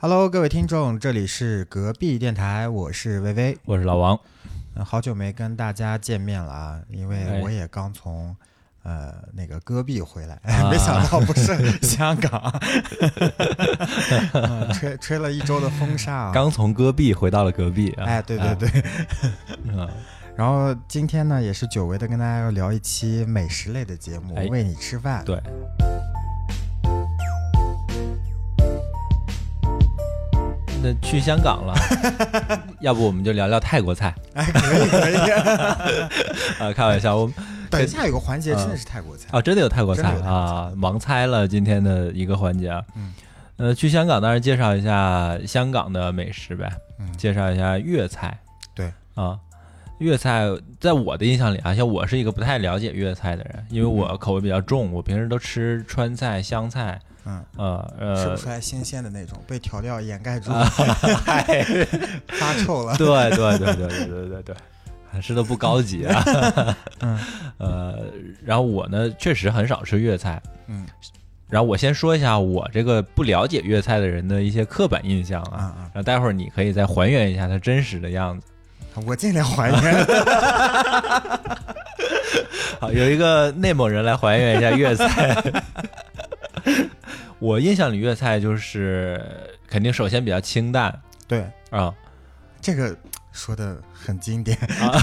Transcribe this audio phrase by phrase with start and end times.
[0.00, 4.16] Hello，各位听众，这里是隔壁电台，我是微微，我是老王。
[4.76, 8.36] 嗯，好久没跟大家见面了啊，因为我也刚从
[8.84, 10.38] 呃那个戈壁回来，
[10.70, 12.60] 没想到不是香港，
[14.72, 17.90] 吹吹了一周的风沙，刚从戈壁回到了隔壁。
[17.98, 18.84] 哎，对对对。
[19.66, 19.88] 嗯，
[20.36, 25.24] 然后今天呢，也是久违的跟大家要聊一期美食类的节目，喂你吃饭。
[25.24, 25.42] 对。
[30.82, 31.74] 那去香港了，
[32.80, 34.14] 要不我们就聊聊泰国菜？
[34.34, 35.14] 哎，可以可以。
[36.62, 37.30] 啊，开玩笑，我
[37.70, 42.84] 等一下有个环节真的是泰国菜啊，真的有泰国菜啊，盲猜了今天的一个环节啊。
[42.94, 43.12] 嗯，
[43.56, 46.70] 呃，去香港当然介绍一下香港的美食呗，
[47.16, 48.38] 介绍一下粤菜。
[48.74, 49.36] 对啊，
[49.98, 50.44] 粤菜
[50.78, 57.00] 在我的印象里啊，像我是一个不太了解粤菜的人，因为我口味比较重，我平时都吃川菜、湘菜。
[57.30, 60.50] 嗯呃呃，吃不出来新鲜的那种，被调料掩盖住，
[62.28, 62.96] 发臭了。
[62.96, 63.06] 对
[63.36, 66.24] 对对对对对对对，吃的不高级啊。
[67.00, 67.18] 嗯
[67.58, 67.98] 呃，
[68.42, 70.40] 然后我呢，确实很少吃粤菜。
[70.68, 70.86] 嗯，
[71.50, 75.74] 然后我先说一下我这个不了解粤菜的人的一些刻板印象啊。
[75.92, 78.46] 然后待会儿你可以再还原一下它真实的样子。
[79.06, 80.06] 我尽量还原。
[82.80, 85.36] 好，有一个内蒙人来还原一下粤菜。
[87.38, 89.20] 我印象里粤菜就是
[89.68, 90.92] 肯定首先比较清淡，
[91.26, 91.44] 对。
[91.70, 91.94] 啊，
[92.60, 92.96] 这个
[93.30, 94.56] 说的很经典。
[94.80, 94.98] 啊，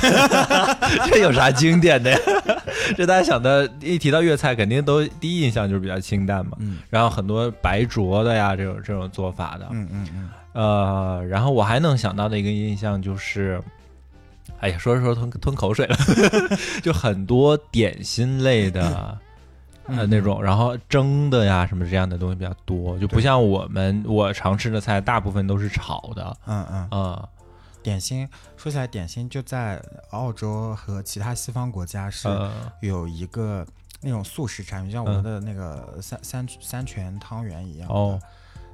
[1.09, 2.17] 这有啥经典的呀？
[2.97, 13.61] 这大家想的一提到粤菜，肯定都第一印象就是比较清淡嘛，嗯，然后很多白灼的呀，这种这种做法的，嗯嗯嗯，呃，然后我还能想到的一个印象就是，
[14.59, 15.97] 哎呀，说着说着吞吞口水了，
[16.83, 19.17] 就很多点心类的。
[19.87, 26.37] 呃，那种，然后蒸的呀，什么这样的东西比较多，就不像我们我常吃的菜，大部分都是炒的。
[26.45, 27.27] 嗯嗯嗯。
[27.83, 28.27] 点心
[28.57, 32.27] 说起来，点心就在澳洲和其他西方国家是
[32.81, 33.63] 有一个
[34.01, 37.87] 那种速食产品，像我们的那个三三三全汤圆一样。
[37.89, 38.19] 哦。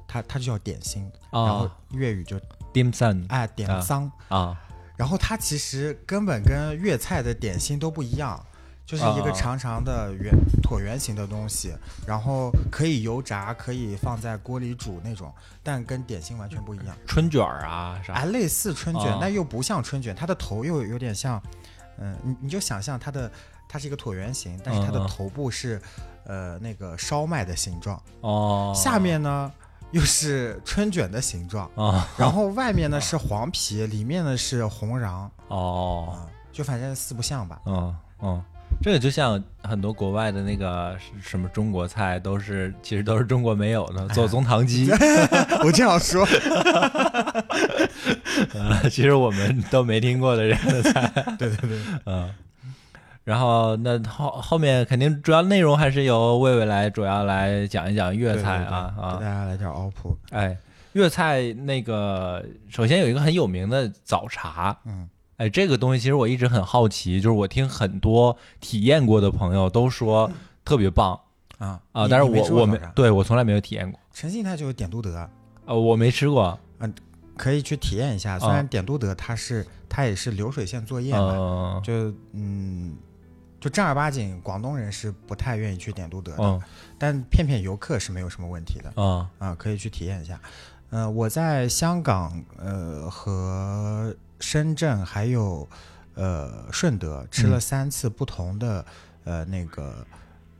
[0.07, 2.37] 它它就叫点心，然后粤语就
[2.73, 4.57] dim sum，哎，点桑啊。
[4.97, 8.45] 然后它其实根本跟粤菜的点心都不一样。
[8.85, 11.73] 就是一个长长的圆椭圆形的东西，
[12.05, 15.33] 然后可以油炸，可以放在锅里煮那种，
[15.63, 16.87] 但跟点心完全不一样。
[17.07, 18.13] 春卷儿啊，啥？
[18.13, 21.41] 哎，类似春卷，但又不像春卷，它的头又有点像，
[21.97, 23.31] 嗯，你你就想象它的，
[23.69, 25.81] 它是一个椭圆形，但是它的头部是，
[26.25, 29.49] 呃，那个烧麦的形状哦，下面呢
[29.91, 38.43] 又是春卷的形状啊，然后外面呢 是黄皮，里面呢是红瓤哦，就反正四不像吧，嗯嗯。
[38.81, 44.89] 这个就像很多国外的那个什么中国菜，都是其实都是中国没有的，左宗棠鸡。
[45.63, 46.25] 我这样说，
[48.89, 51.07] 其实我们都没听过的人的菜。
[51.37, 52.29] 对对对， 嗯。
[53.23, 60.17] 然后那后后面肯定主要内容还是由魏魏来主要来讲一讲粤菜啊啊，给大家来点奥普。
[60.31, 60.57] 哎，
[60.93, 65.07] 粤菜那个首先有一个很有名的早茶，嗯。
[65.41, 70.29] 哎，这个东西其实我一直很好奇，就是我听很多体验过的朋友都说
[70.63, 71.19] 特别棒
[71.57, 72.07] 啊啊！
[72.07, 73.99] 但是我我没对我从来没有体验过。
[74.13, 75.27] 诚信它就是点都德，
[75.65, 76.93] 呃，我没吃过，嗯，
[77.35, 78.37] 可以去体验一下。
[78.37, 82.95] 虽然点都德它是它也是流水线作业嘛，就嗯，
[83.59, 86.61] 就正儿八经广东人是不太愿意去点都德的，
[86.99, 90.39] 但骗骗游客是没有什么问题的啊啊，可以去体验一下。
[90.91, 94.15] 嗯，我在香港呃和。
[94.41, 95.67] 深圳还有，
[96.15, 98.83] 呃，顺德吃了三次不同的，
[99.23, 100.05] 呃，那个，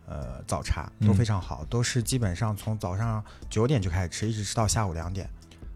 [0.07, 5.29] 呃，早茶都非常好，都是基本上从早上九点就开始吃，一直吃到下午两点。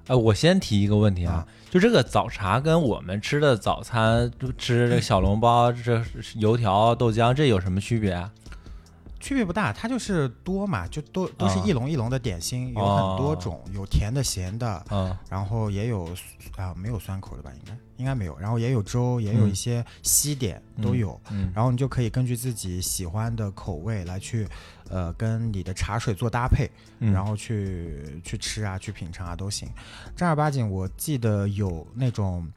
[0.07, 5.99] 呃，我先提一个问题啊，就这个早茶跟我们吃的早餐就吃这个 小笼包、这
[6.35, 8.31] 油条、豆浆，这有什么区别啊？
[9.25, 16.16] 区别不大，它就是多嘛，就都都是一笼一笼的点心，有很多种，有甜的、咸的，嗯，然后也有
[16.56, 17.51] 啊，没有酸口的吧？
[17.56, 24.48] 应该应该没有，然后也有粥，也有一些西点都有，嗯，然后你就可以根据自己喜欢的口味来去，
[24.89, 26.69] 呃，跟你的茶水做搭配，
[27.00, 29.68] 然后去去吃啊，去品尝啊都行。
[30.16, 32.48] 正儿八经，我记得有那种，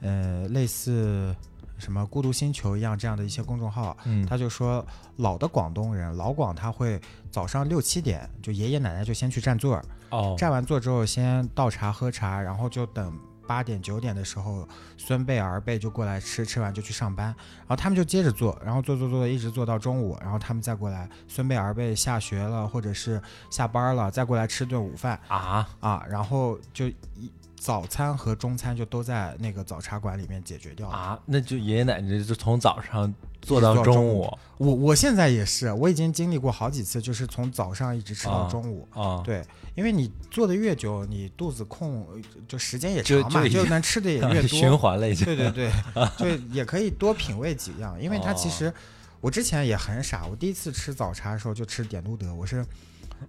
[0.00, 1.34] 呃，类似。
[1.82, 4.86] 什么孤独星球一样这样的一些公众号，嗯，他就说
[5.16, 13.12] 老的广东人老广他会早上六七点就爷爷奶奶就先去占座，哦，占完座之后先倒茶喝茶，然后就等
[13.48, 23.20] 八点九点的时候，孙辈儿辈就过来吃，吃完就去上班，然后他们就接着做，然后做做做，一直做到中午，然后他们再过来，孙辈儿辈下学了或者是
[23.50, 25.18] 下班了，再过来吃顿午饭。
[25.26, 25.68] 啊？
[25.80, 27.30] 啊，然后就一。
[27.62, 34.28] 早餐和中餐就都在那个早茶馆里面解决掉啊，那就爷爷奶奶就从早上做到中午。
[34.58, 39.22] 我我现在也是，我已经经历过好几次，就是从早上一直吃到中午啊。
[39.24, 39.44] 对，
[39.76, 42.04] 因为你做的越久，你肚子空
[42.48, 44.48] 就时间也长嘛，就能吃的也越多。
[44.58, 45.24] 循环了已经。
[45.24, 45.70] 对对对，
[46.18, 47.96] 就也可以多品味几样。
[48.02, 48.74] 因为它其实
[49.20, 52.66] 我之前也很傻，我第一次吃早茶的时候就吃点都德，我是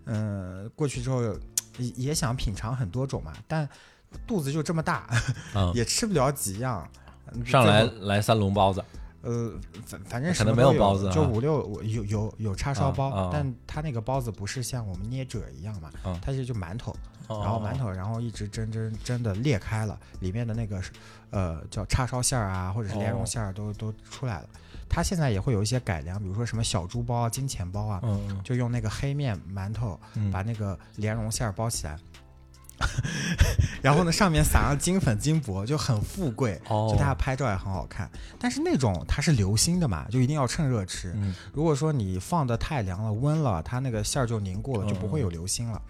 [0.06, 1.22] 嗯过去之后
[1.78, 3.70] 也也想品尝很多种嘛，但。
[4.28, 5.08] 肚子就这么大，
[5.74, 6.88] 也吃不了几样。
[7.46, 8.84] 上来来三笼包子，
[9.22, 9.52] 呃，
[9.86, 15.90] 反反正可能没有包子，就五六有有有叉烧包，但他那个包子不是像我们捏褶一样嘛，
[16.22, 16.96] 它是就馒头，
[17.28, 20.80] 然后馒头，然后一直蒸蒸蒸的裂开了，里面的那个
[21.32, 24.48] 呃叫叉烧馅儿啊，或者是莲蓉馅儿都都出来了。
[24.88, 28.00] 他现在也会有一些改良，比如说什么小猪包啊、金钱包啊，
[28.44, 30.00] 就用那个黑面馒头
[30.32, 31.98] 把那个莲蓉馅儿包起来。
[33.82, 38.10] 然后呢，上面撒上金粉金箔，就很富贵，哦就大家拍照也很好看。
[38.40, 41.14] 但是那种它是流心的嘛，就一定要趁热吃。
[41.54, 45.82] 如果说你放的太凉了、温了，它那个馅儿就凝固了，就不会有流心了。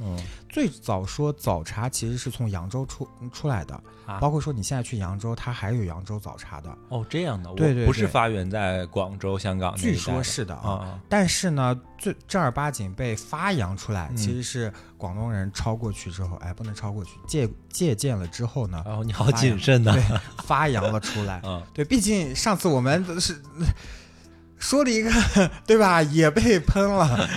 [0.50, 3.80] 最早说早茶其实是从扬州出出来的，
[4.20, 6.76] 包括说你现在去扬州，它还有扬州早茶的。
[6.90, 11.00] 哦，这样的，对对，不是发源在广州、香港，据说是的啊。
[11.08, 18.84] 但是呢，最正儿八经被发扬出来，其实是广东人抄过去之后，哎，不能抄过去，借借鉴了之后呢。
[18.86, 19.96] 哦，你好谨慎呐，
[20.46, 21.40] 发扬了出来。
[21.48, 23.42] 嗯，对，毕竟上次我们是
[24.60, 25.10] 说了一个，
[25.66, 26.02] 对吧？
[26.04, 27.30] 也被喷了。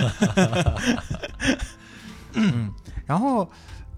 [2.33, 2.69] 嗯，
[3.05, 3.49] 然后。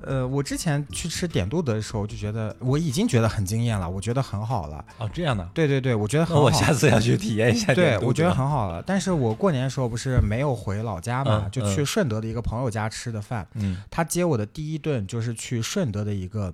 [0.01, 4.84] 呃，我之前去吃点都德的时候，就觉得我已经觉得很惊艳了，我觉得很好了。
[4.98, 5.44] 哦，这样的。
[5.54, 6.44] 对对对，我觉得很好。
[6.44, 7.74] 我下次要去体验一下。
[7.74, 8.81] 对，我觉得很好了。
[8.81, 13.48] 但是我过年的时候不是没有回老家嘛，就去顺德的一个朋友家吃的饭。
[13.56, 13.84] 嗯。
[13.90, 16.54] 他接我的第一顿就是去顺德的一个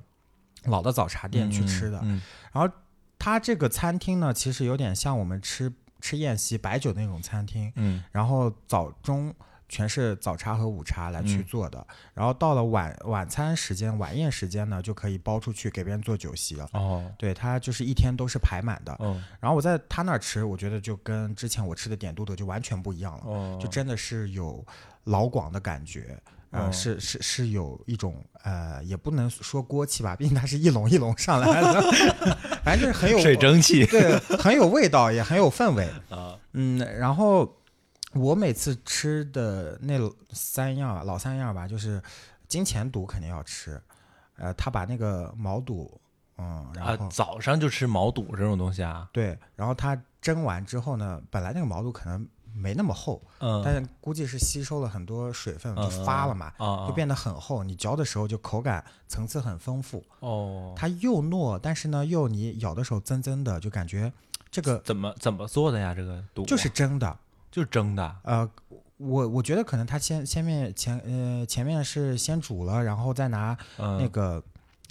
[0.66, 2.00] 老的早茶店去吃的。
[2.04, 2.22] 嗯。
[2.52, 2.74] 然后
[3.20, 5.72] 他这个餐厅呢，其实有点像我们吃
[6.02, 7.72] 吃宴席白酒那种餐厅。
[7.76, 8.04] 嗯。
[8.12, 9.34] 然后早中。
[9.68, 16.70] 全是早茶和午茶来去做的，然后到了晚晚餐时间、晚宴时间呢，就可以包出去给别人做酒席了。
[16.74, 18.96] 哦，对他就是一天都是排满的。
[19.00, 23.24] 嗯，然后我在他那儿吃，我觉得就跟之前我吃的点都德就完全不一样了。
[23.26, 24.64] 哦，就真的是有
[25.06, 26.16] 老广的感觉，
[26.52, 31.82] 嗯，是是是有一种呃，也不能说锅气吧，毕竟它是一笼一笼上来的，
[32.64, 36.38] 反正就是很有水蒸气，对，很有味道，也很有氛围啊。
[36.54, 37.52] 嗯，然后。
[38.16, 40.00] 我每次吃的那
[40.32, 42.02] 三样老三样吧，就是
[42.48, 43.82] 金钱肚肯定要吃，
[44.38, 46.00] 呃，他把那个毛肚，
[46.38, 49.10] 嗯，然后早上就吃毛肚这种东西啊？
[49.12, 56.54] 对，然后他蒸完之后呢，本来那个毛肚可能没那么厚，嗯，但是估计是吸收了很多水分就发了嘛，
[56.88, 60.02] 就变得很厚，你嚼的时候就口感层次很丰富。
[60.22, 64.12] 哦，它又糯，但是呢又你咬的时候增增的，就感觉
[64.50, 65.94] 这个怎么怎么做的呀？
[65.94, 67.18] 这个肚就是蒸的。
[67.56, 68.50] 就是蒸的，呃，
[68.98, 74.44] 我我觉得可能他先先面前呃前面是先煮了，然后再拿那个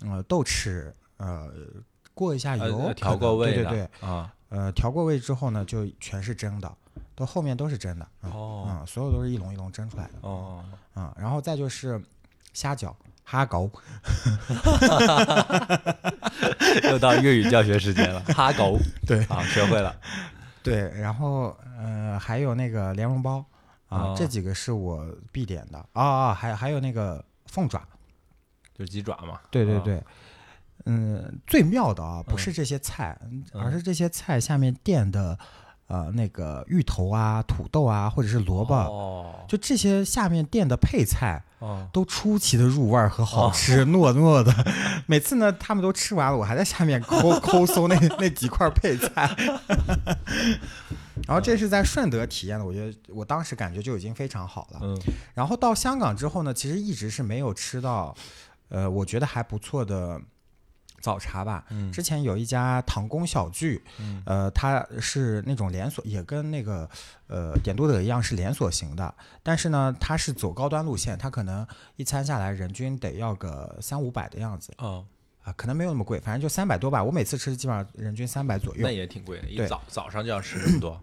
[0.02, 1.52] 呃豆豉呃
[2.14, 6.75] 过一下油，调过味对对对啊，呃调过味之后呢，就全是蒸的，
[7.14, 10.64] 到后面都是蒸的哦，嗯，所有都是一笼一笼蒸出来的哦，
[10.96, 12.02] 嗯，然后再就是
[12.55, 12.94] 虾饺
[13.25, 13.70] 哈狗，
[16.91, 19.94] 又到粤语教学时间了，哈狗，对，啊，学会了。
[20.62, 23.44] 对，然后呃还有那个莲蓉包
[23.88, 25.78] 啊，这几个是我必点的。
[25.93, 27.82] 啊啊，还还有那个凤爪，
[28.74, 29.40] 就鸡爪嘛。
[29.50, 30.02] 对对对，
[30.86, 33.19] 嗯，最妙的啊，不是这些菜，
[33.52, 35.38] 而是这些菜下面垫的
[35.86, 41.43] 呃那个芋头啊、土豆啊，或者是萝卜，就这些下面垫的配菜。
[41.93, 44.55] 都出奇的入味儿和好吃，糯糯的。
[45.08, 49.34] 每次呢，他们都吃完了，我还在下面抠 抠搜那那几块配菜。
[51.26, 54.81] 然后这是在顺德体验的，我觉得我当时感觉就已经非常好了。
[54.82, 55.00] 嗯。
[55.32, 58.14] 然后到香港之后呢，其实一直是没有吃到，
[58.69, 60.20] 呃，我觉得还不错的。
[61.05, 66.89] 早茶吧，嗯之前有一家唐宫小聚，嗯呃，它是那种连锁，也跟那个
[67.27, 75.05] 呃点都德一样是连锁型的，但是呢，它是走高端路线，它可能一餐下来人均得要个三五百的样子，哦，
[75.43, 77.05] 啊，可能没有那么贵，反正就三百多吧。
[77.05, 80.99] 我每次吃基本上人均三百左右，那也挺贵的，一早早上就要吃这么多。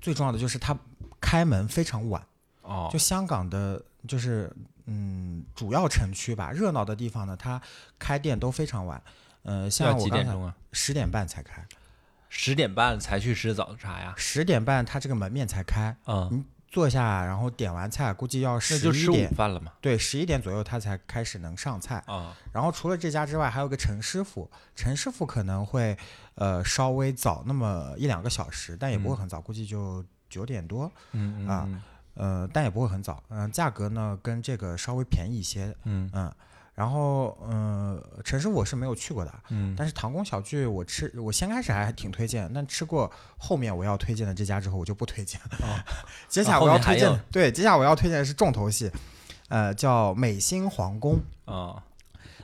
[0.00, 0.78] 最重要的就是它
[1.20, 2.24] 开门非常晚，
[2.62, 4.48] 哦，就香港的，就是
[4.86, 7.60] 嗯主要城区吧，热闹的地方呢，它
[7.98, 9.02] 开店都非常晚。
[9.42, 10.54] 呃，像我刚才啊？
[10.72, 11.64] 十点半才开，
[12.28, 14.14] 十点半才去吃早茶呀？
[14.16, 16.44] 十点半他这个门面才开，嗯。
[16.72, 19.30] 坐下，然后点完菜，估计要十一点。
[19.30, 19.70] 午饭了嘛？
[19.82, 22.34] 对，十一点左右他才开始能上菜啊。
[22.50, 25.94] 然后除了这家之外，还有个陈师傅，陈师傅可能会
[26.34, 30.90] 呃稍微早那么一两个小时，但也不会很早，估计就九点多。
[31.10, 31.68] 嗯啊，
[32.14, 33.22] 呃，但也不会很早。
[33.28, 35.76] 嗯，价格呢跟这个稍微便宜一些。
[35.84, 36.34] 嗯嗯。
[36.82, 43.08] 然后，嗯，陈师傅我是没有去过的，嗯，但是唐宫小聚我吃，我先开始还挺推荐，但吃过
[43.38, 45.84] 后面我要推荐的这家之后，我就不推荐了。
[46.26, 48.90] 接下来我要推荐，对，接下来我要推荐的是重头戏，
[49.48, 51.84] 呃，叫美心皇宫啊，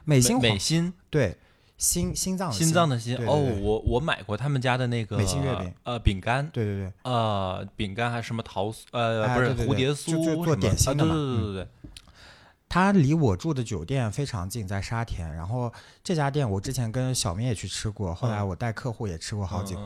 [0.04, 1.36] 美心美心，对，
[1.76, 11.68] 心心脏心脏的心哦，我我买过他们家的那个美心月饼，呃，饼干，对对对，呃，饼干还是什么桃酥，呃，不是蝴蝶酥，就做点心的嘛，对对对对。
[12.68, 15.34] 它离我住的酒店非常近，在沙田。
[15.34, 15.72] 然后
[16.04, 19.84] 这家店我之前跟小明也去吃过，后来我带客户也吃过好几回。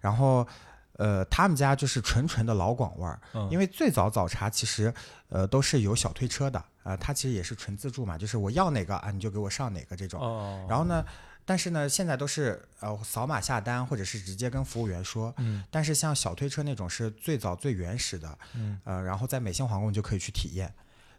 [0.00, 0.46] 然后，
[0.94, 3.20] 呃，他们家就是纯纯的老广味儿。
[3.50, 4.92] 因为最早早茶其实，
[5.28, 6.64] 呃，都是有小推车的。
[6.84, 10.66] 呃，它其实也是纯自助嘛，就是我要哪个啊，你就给我上哪个这种。
[10.68, 11.04] 然后呢，
[11.44, 15.34] 但是呢，现在都是呃扫码下单，或者是直接跟服务员说。
[15.70, 18.38] 但是像小推车那种是最早最原始的。
[18.54, 20.74] 嗯呃，然后在美心皇宫就可以去体验。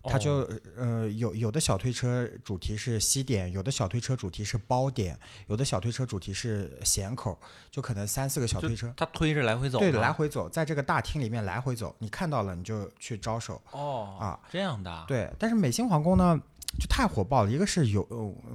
[0.09, 0.47] 它就
[0.77, 7.39] 呃有有的小推车主题是西点，有的小推车主题是包点，有的小推车主题是咸口，
[7.71, 13.61] 就可能三四个小推车，它推着来回走，对，来回走，在这个大厅里面来回走，你看到了你就去招手。
[13.71, 15.05] 哦，啊，这样的。
[15.07, 16.39] 对，但是美心皇宫呢？
[16.79, 18.05] 就太火爆了，一个是游，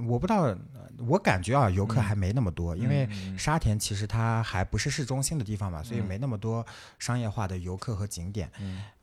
[0.07, 0.55] 我不知道，
[1.07, 6.65] 我感觉啊，游客还没那么多，因为沙田其实它还不是市中心的地方嘛，所以没那么多
[6.99, 8.51] 商业化的游客和景点，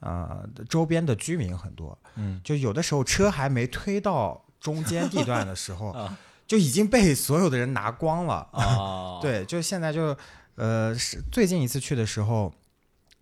[0.00, 2.40] 呃，周边的居民很多，嗯。
[2.44, 5.94] 就有的时候车还没推到中间地段的时候
[6.46, 10.16] 就已经被所有的人拿光了啊， 对，就现在就，
[10.54, 12.52] 呃，是最近一次去的时候。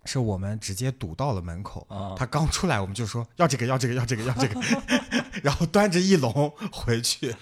[0.07, 1.87] 是我们直接堵到了门口，
[2.17, 4.61] 他刚出来，我们就说要这个要这个要这个要这个，
[5.43, 7.35] 然后端着一笼回去。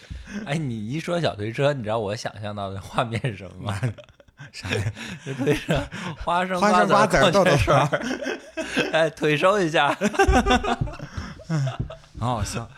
[0.47, 3.81] 哎，你一说小推车，你知道我想象到的画面是什么吗？
[4.53, 4.93] 啥呀？
[5.25, 7.89] 推着花生花生瓜子豆豆串，
[8.93, 9.95] 哎，腿收一下，
[11.47, 12.69] 很好笑。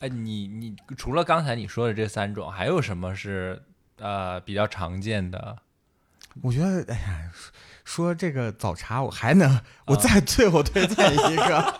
[0.00, 3.62] 哎，你你除了刚才你说的这三种，还有什么是
[3.98, 5.58] 呃比较常见的？
[6.42, 7.30] 我觉得，哎呀。
[7.90, 11.74] 说这个早茶，我还能，我再最后推荐一个，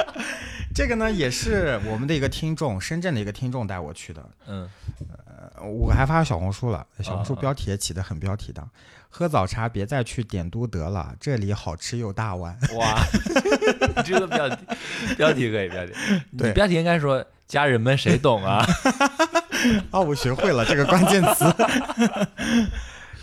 [0.74, 4.26] 这个呢也是我们的一个听众，深圳的一个听众带我去的。
[4.46, 4.66] 嗯，
[5.34, 8.66] 呃，我还发小红书了，小红书标题也起的很标题党，
[9.10, 12.56] 喝早茶别再去点都德了，这里好吃又大碗。
[12.78, 12.98] 哇，
[14.02, 14.56] 这个标题
[15.18, 15.92] 标题可以标题，
[16.38, 18.64] 对，标题应该说家人们谁懂啊？
[19.90, 21.44] 啊， 我学会了这个关键词。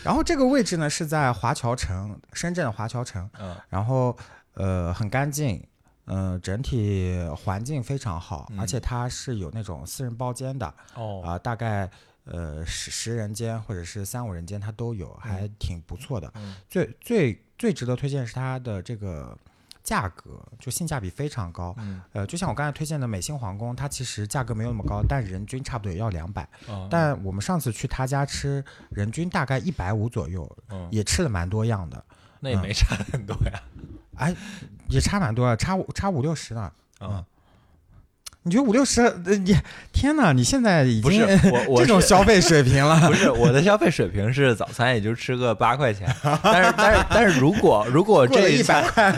[0.08, 3.30] 然后这个位置呢是在华侨城，深圳的华侨城。
[3.38, 3.54] 嗯。
[3.68, 4.18] 然后
[4.54, 5.62] 呃很干净，
[6.06, 10.74] 嗯整体环境非常好，而且它是有那种私人包间的。
[10.96, 11.22] 哦。
[11.26, 11.90] 啊，大概
[12.24, 16.32] 呃十十人间或者是三五人间它都有，还挺不错的。
[16.36, 16.56] 嗯。
[16.70, 19.38] 最最最值得推荐是它的这个。
[19.88, 21.74] 价格就性价比非常高，
[22.12, 26.46] 呃，就像我刚才推荐的美心皇宫，它其实价格没有那么高，但人均差不多也要两百。
[26.90, 30.58] 但我们上次去他家吃，人均大概一百五左右，
[30.92, 32.04] 也吃了蛮多样的。
[32.42, 33.64] 那也没差很多呀，
[34.18, 34.36] 哎，
[34.90, 36.70] 也差蛮多啊，差五差五六十呢。
[37.00, 37.24] 嗯。
[38.48, 39.14] 你觉得五六十？
[39.26, 39.54] 你
[39.92, 40.32] 天哪！
[40.32, 42.98] 你现在已经不是我我这种消费水平了？
[43.06, 46.08] 不是我的消费水平是早餐也就吃个八块钱，
[46.42, 49.14] 但是但是但是如果如果这一百块，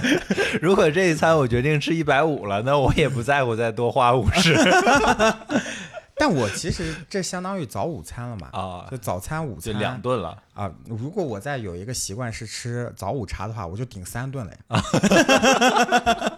[0.60, 4.58] 如果这一餐我决定吃一百五了，那我也不在乎再多花五十。
[6.20, 10.70] 但我其实这相当于早午餐了嘛，啊，就早餐、午餐就两顿了啊。
[10.86, 14.60] 如果我再有一个习惯是吃早午茶的话，我就顶三顿了呀。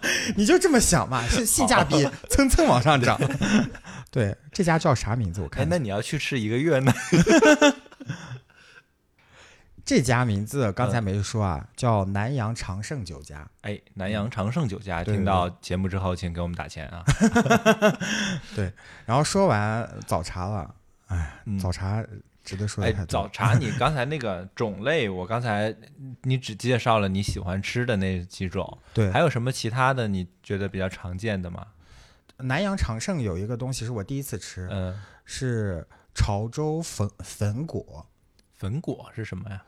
[0.36, 3.20] 你就这么想嘛，是性价比蹭蹭往上涨。
[4.10, 5.40] 对，这家叫啥名字？
[5.42, 5.64] 我看。
[5.64, 6.92] 哎那你要去吃一个月呢？
[9.84, 13.48] 这家名字刚才没说啊，叫南阳长盛酒家。
[13.62, 17.04] 哎，南阳长盛酒家，听到节目之后，请给我们打钱啊！
[18.54, 18.72] 对，
[19.04, 20.74] 然后说完早茶了，
[21.08, 22.04] 哎，早茶
[22.44, 22.84] 值得说。
[22.84, 25.74] 哎，早 茶，你刚才那个种类，我刚才
[26.22, 31.66] 你只介绍了你喜欢吃的那几种，对，还有什么其他的你觉得比较常见的吗？
[32.38, 38.06] 南阳长盛有一个东西是我第一次吃，嗯，是潮州粉粉果。
[38.62, 39.60] 粉果是什么呀？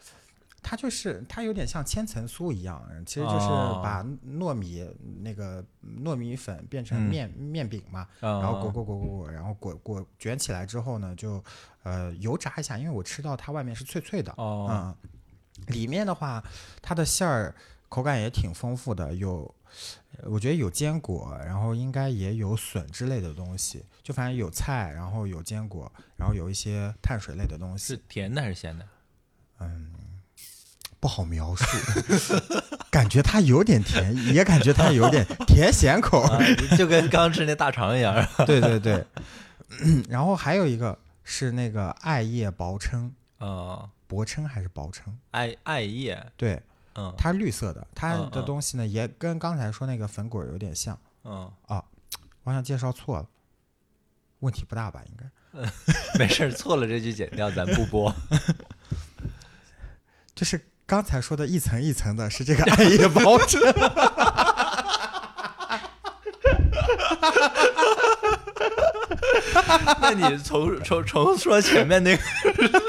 [0.63, 3.49] 它就是它有点像千层酥一样，其实就是
[3.83, 4.89] 把糯米
[5.21, 5.63] 那个
[6.03, 11.43] 糯米粉变成面面饼嘛，然后裹裹裹裹裹，然后裹裹卷起来之后呢，就
[11.83, 14.95] 呃油炸一下，因为我吃到它外面是脆脆的，嗯，
[15.67, 16.43] 里面的话
[16.81, 17.53] 它的馅儿
[17.95, 19.55] 口感也挺丰富的，有
[20.25, 28.85] 我觉得有坚果，然后应该也有笋之类的东西，就反正有菜，然后有坚果，然后有一些碳水类的东西，是甜的还是咸的？
[29.61, 29.93] 嗯。
[30.99, 31.67] 不好描述，
[32.91, 36.27] 感觉它有点甜，也感觉它有点 甜咸口，
[36.79, 38.27] 就跟刚吃那大肠一样。
[38.47, 39.05] 对对对，
[40.09, 45.15] 然后还有一个是那个艾叶薄蛏，啊，薄撑还是薄撑？
[45.33, 46.63] 艾艾叶，对，
[46.95, 51.85] 嗯，它绿色的，它的东西呢也跟刚才说那个粉果有点像，嗯啊，
[52.43, 53.27] 我好像介绍错了，
[54.41, 55.03] 问题不大吧？
[55.07, 58.15] 应该， 没事，错了这句剪掉，咱不播，
[60.35, 60.61] 就是。
[60.87, 63.59] 刚才说的一层一层的是这个艾叶包着，
[70.01, 72.23] 那你重重重说前面那个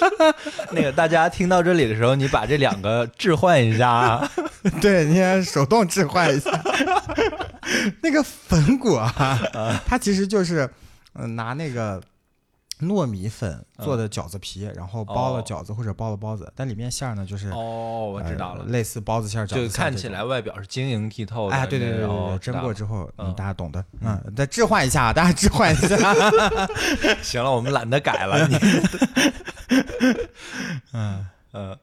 [0.72, 4.32] 那个，大家听到这里的时候，你把这两个置换一下啊，
[4.82, 6.51] 对，你先手动置换一下。
[8.01, 9.39] 那个粉果啊，
[9.86, 10.70] 它其实就是
[11.13, 12.01] 嗯拿那个。
[12.82, 21.55] 糯米粉做的饺子皮，然后包了饺子或者包了包子，但里面馅儿呢就是哦，我知道了，类似包子馅儿、饺子就看起来外表是晶莹剔透的。
[21.55, 23.84] 哎，对对对对对，蒸过之后，嗯，大家懂的。
[24.01, 25.98] 嗯，再置换一下，大家置换一下。
[27.24, 28.46] 行了，我们懒得改了。
[28.50, 28.58] 你，
[30.91, 31.77] 嗯呃，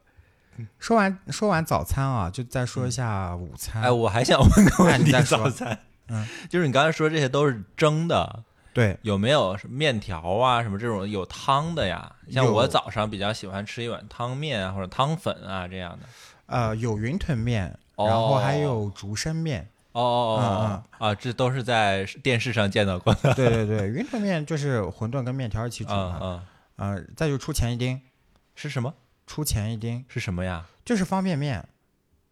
[0.77, 3.81] 说完说完早餐啊，就再说一下午餐。
[3.81, 8.43] 哎，我还想问个问题，早餐，嗯，就是你刚才说这些都是蒸的。
[8.73, 12.11] 对，有没有面条啊什么这种有汤的呀？
[12.31, 16.07] 像我早上比较喜欢吃一碗汤面啊或者汤粉啊这样的。
[16.47, 19.69] 呃，有云吞面，然后还有竹升面。
[19.91, 23.33] 哦哦哦哦啊，这都是在电视上见到过的。
[23.35, 26.19] 对对对，云吞面就是馄饨跟面条一起煮的。
[26.21, 26.41] 嗯
[26.77, 27.07] 嗯。
[27.15, 28.01] 再就出前一丁，
[28.55, 28.93] 是什么？
[29.27, 30.65] 出前一丁是什么呀？
[30.83, 31.63] 就是方便面。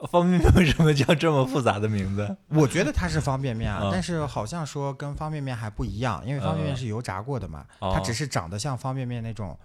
[0.09, 2.37] 方便面为什么叫这么复杂的名字？
[2.49, 9.57] 我觉得它是方便面啊，但是好像说跟方便面还不一样，因为方便面是油炸过的嘛，它只是长得像方便面那种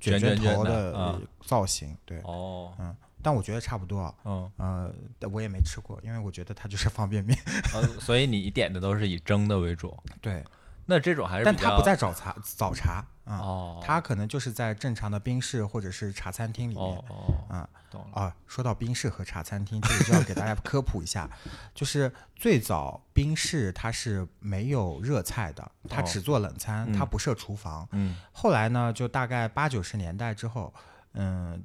[0.00, 1.96] 卷卷头的造型。
[2.04, 4.14] 对，哦，嗯，但我觉得差不多。
[4.24, 4.90] 嗯，呃，
[5.30, 7.38] 我也没吃过，因为我觉得它就是方便面。
[8.00, 9.96] 所以你点的都是以蒸的为主。
[10.20, 10.44] 对。
[10.86, 18.36] 那这种还是，但它不在早茶早茶啊，哦，它可能就是在正常的冰室或者是茶餐厅里面，哦哦，啊，懂了啊。
[18.46, 21.28] 说到冰室和茶餐厅，这里就要给大家科普一下，
[21.74, 27.88] 就是最早冰室它是没有热菜的，它只做冷餐，它不设厨房。
[27.92, 30.72] 嗯，后来呢，就大概八九十年代之后，
[31.14, 31.64] 嗯，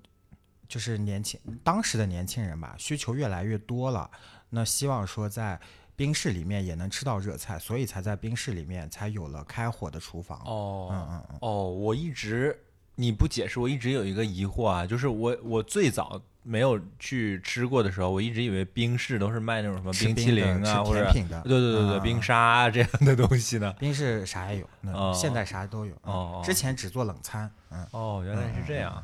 [0.68, 4.10] 就是年轻当时的年轻人吧，需求越来越多了，
[4.50, 5.60] 那希望说在。
[6.00, 10.42] 冰室里面也能吃到热菜，所以才在冰室里面才有了开火的厨房。
[10.46, 11.38] 哦，嗯嗯嗯。
[11.42, 12.58] 哦，我一直
[12.96, 23.70] 你不解释，我一直有一个疑惑啊，就是我我最早没有去吃过的时候，我一直以为冰室都是卖那种什么冰淇淋啊或者甜品的，对对对对，冰沙这样的东西呢。
[23.78, 25.94] 冰室啥也有，现在啥都有。
[26.04, 27.52] 哦，之前只做冷餐。
[27.72, 27.86] 嗯。
[27.92, 29.04] 哦，原来是这样。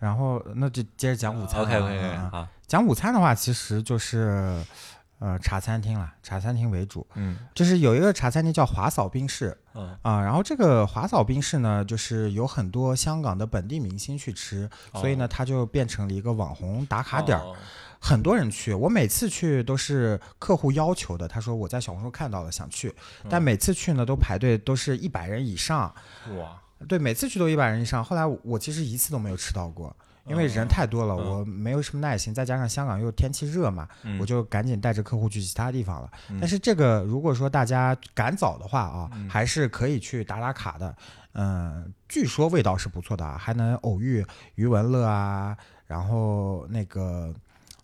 [0.00, 1.60] 然后那就接着讲午餐。
[1.60, 2.50] OK OK OK 啊。
[2.66, 4.60] 讲午餐的话，其实就是。
[5.20, 17.44] 呃，茶餐厅啦，茶餐厅为主，嗯，就是有一个茶餐厅叫华嫂冰室，嗯啊，然后这个华嫂冰室呢，就是有很多香港的本地明星去吃，所以呢，它就变成了一个网红打卡点儿，
[17.98, 18.72] 很多人去。
[18.72, 22.94] 我每次去都是客户要求的，他说我在小红书看到了想去，
[23.28, 25.92] 但每次去呢都排队都是一百人以上，
[26.36, 28.04] 哇，对，每次去都一百人以上。
[28.04, 29.96] 后来我其实一次都没有吃到过。
[30.28, 33.88] 因为人太多了，我没有什么耐心，再加上香港又天气热嘛，
[34.20, 36.10] 我就赶紧带着客户去其他地方了。
[36.40, 40.94] 但是这个如果说大家赶早的话啊，还是可以去打打卡的。
[41.34, 44.24] 嗯，据说味道是不错的啊，还能偶遇
[44.56, 47.32] 余文乐啊，然后那个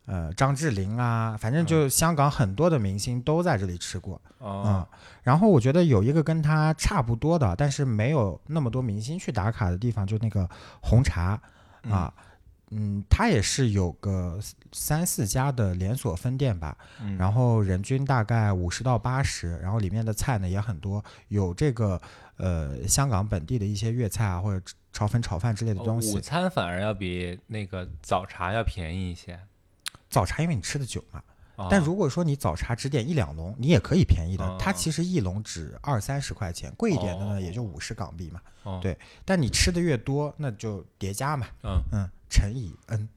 [0.06, 4.20] 呃张智霖啊，反正就香港很多的明星都在这里吃过。
[4.40, 4.84] 嗯，
[5.22, 10.48] 然后我觉得有一个跟他差不多的，但是没有那么多明星去打卡的地方，就那个
[10.80, 11.40] 红茶
[11.88, 12.12] 啊。
[12.16, 12.24] 嗯，
[13.08, 14.38] 它也是有个
[14.72, 16.76] 三四家的连锁分店吧，
[17.18, 22.00] 然后人均大概五十到八十，然后里面的菜呢也很多，有这个
[22.36, 26.16] 呃香港本地的一些粤菜啊，或者炒粉、炒饭之类的东西。
[26.16, 29.38] 午餐反而要比那个早茶要便宜一些。
[30.10, 31.22] 早茶因为你吃的久嘛，
[31.70, 34.56] 但如果说你早茶只点一两笼，你也可以便宜的。
[34.58, 38.40] 它其实一笼只二三十块钱，贵一点的呢也就五十港币嘛。
[38.80, 41.46] 对，但你吃的越多，那就叠加嘛。
[41.62, 42.10] 嗯嗯。
[42.34, 43.08] 乘以 n，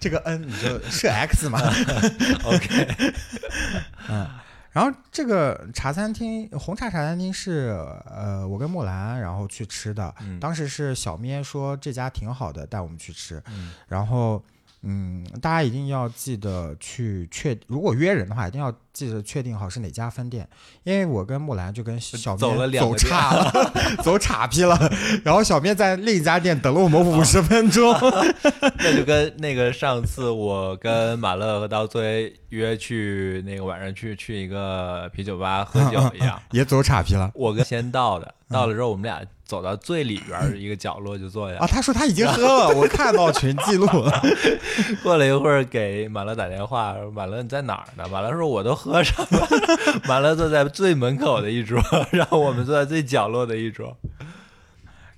[0.00, 1.60] 这个 n 你就设 x 嘛。
[2.44, 3.12] OK，
[4.08, 4.26] 嗯。
[4.72, 10.14] 然后这个茶餐厅，红茶茶餐厅是呃，我跟木兰然后去吃的。
[10.40, 13.42] 当时是小咩说这家挺好的，带我们去吃。
[13.86, 14.42] 然后。
[14.82, 20.48] 嗯，大家一定要记得去确，如果约人的话，一定要记得确定好是哪家分店，
[20.84, 24.78] 因为我跟木兰就跟小走了走岔了， 走岔劈了，
[25.22, 27.94] 然后小面在另一家店等了我们五十分钟，
[28.78, 39.20] 那就跟那个上次我跟马乐和刀崔约去那个晚上去去一个啤酒吧喝酒一样， 也走岔劈了，我跟先到的，到了之后我们俩。
[39.50, 41.66] 走到最里边一个角落就坐下啊！
[41.66, 44.22] 他说他已经喝了， 我看到群记录了。
[45.02, 48.08] 过了一会儿，给马乐打电话，马乐你在哪儿呢？
[48.08, 49.48] 马乐说我都喝上了。
[50.06, 51.82] 马乐坐在最门口的一桌，
[52.12, 53.96] 然后我们坐在最角落的一桌。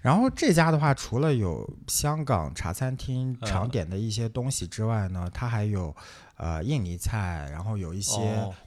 [0.01, 5.95] 然后这家的话，除了有香港茶餐厅常点的一些东西之外呢，它还有。
[6.43, 8.19] 呃，印尼菜，然后有一些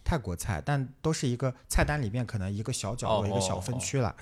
[0.02, 4.16] 泰国菜，但都是一个菜单里面可能一个小角落、一个小分区了。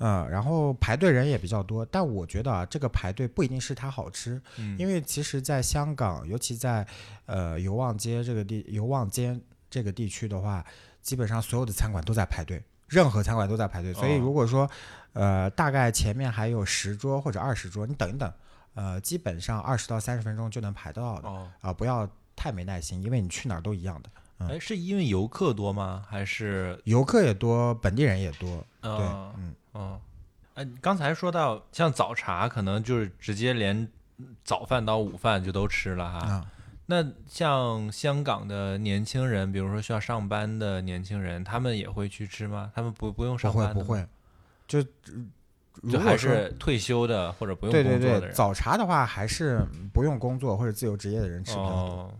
[0.00, 4.42] 嗯，然后排队人也比较多，但我觉得啊，这个排队不一定是它好吃，
[4.76, 6.84] 因为其实，在香港，尤其在
[7.26, 9.40] 呃油旺街这个地油旺街
[9.70, 10.66] 这个地区的话，
[11.00, 13.94] 基本上所有的餐馆都在排队，任何餐馆都在排队。
[13.94, 14.68] 所以如果说
[15.12, 18.32] 呃，大概前面还有十桌或者二十桌，你等一等，
[18.74, 21.28] 呃，基本上二十到三十分钟就能排到的。
[21.60, 22.10] 啊，不要。
[22.36, 24.10] 太没耐心，因为你去哪儿都一样的。
[24.46, 26.04] 哎，是因为游客多吗？
[26.06, 28.62] 还是游客也多，本地人也多？
[28.82, 30.00] 对，嗯嗯。
[30.54, 33.88] 哎，刚才说到像早茶，可能就是直接连
[34.44, 36.46] 早饭到午饭就都吃了哈。
[36.88, 42.70] 那像香港的年轻人，比如说需要上班的年轻人，他们也会去吃吗？
[42.74, 43.74] 他们不不用上班？
[43.74, 44.06] 不会，不会。
[44.68, 44.82] 就
[45.90, 48.34] 就还是退休的或者不用工作的人。
[48.34, 49.60] 早茶的话，还是
[49.92, 51.72] 不用工作或者自由职业的人吃比较多。
[51.72, 52.14] 哦，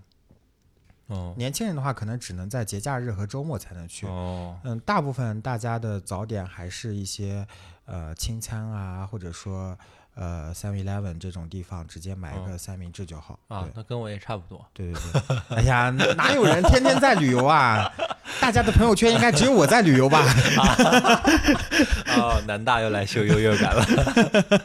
[1.37, 4.07] 年轻人的话，可能只能在节假日和周末才能去。
[4.07, 7.47] 哦，嗯，大部分大家的早点还是一些
[7.85, 9.79] 呃清餐啊，或者说
[10.15, 13.39] 呃 Seven Eleven 这种地方直接买一个三明治就好。
[13.49, 14.67] 啊，那跟我也差不多。
[14.73, 15.57] 对对对。
[15.59, 17.89] 哎呀，哪有人天天在旅游啊？
[18.41, 20.23] 大家的朋友圈应该只有我在旅游吧？
[22.19, 23.87] 哦，南大又来秀优越感了。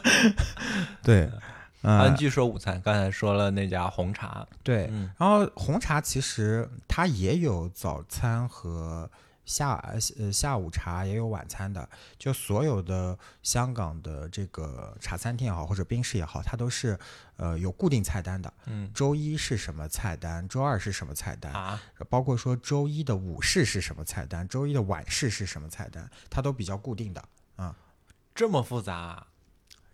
[1.02, 1.30] 对。
[1.82, 9.10] 嗯，据说午餐刚才说了那家红茶，对，然后红茶其实它也有早餐和
[9.44, 9.74] 下
[10.18, 11.88] 呃下午茶，也有晚餐的。
[12.16, 16.96] 就所有的香港的这个茶餐厅也好，或者冰室也好，它都是
[17.36, 18.52] 呃有固定菜单的。
[18.66, 20.46] 嗯，周一是什么菜单？
[20.48, 21.52] 周二是什么菜单？
[21.52, 24.46] 啊，包括说周一的午市是什么菜单？
[24.46, 26.08] 周一的晚市是什么菜单？
[26.30, 27.24] 它都比较固定的。
[27.56, 27.74] 啊，
[28.32, 29.26] 这么复杂。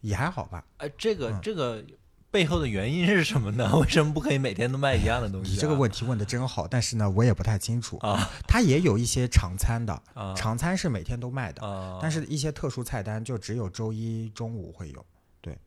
[0.00, 1.84] 也还好吧，呃，这个这个
[2.30, 3.70] 背后的原因是什么呢？
[3.78, 5.52] 为什么不可以每天都卖一样的东西？
[5.52, 8.28] 你这个问题问的真好，但是呢，我也不太清楚啊。
[8.46, 10.02] 它也有一些常餐的，
[10.36, 15.04] 常餐是每天都卖的，但是一些特殊菜单就只有周一中午会有，
[15.40, 15.58] 对，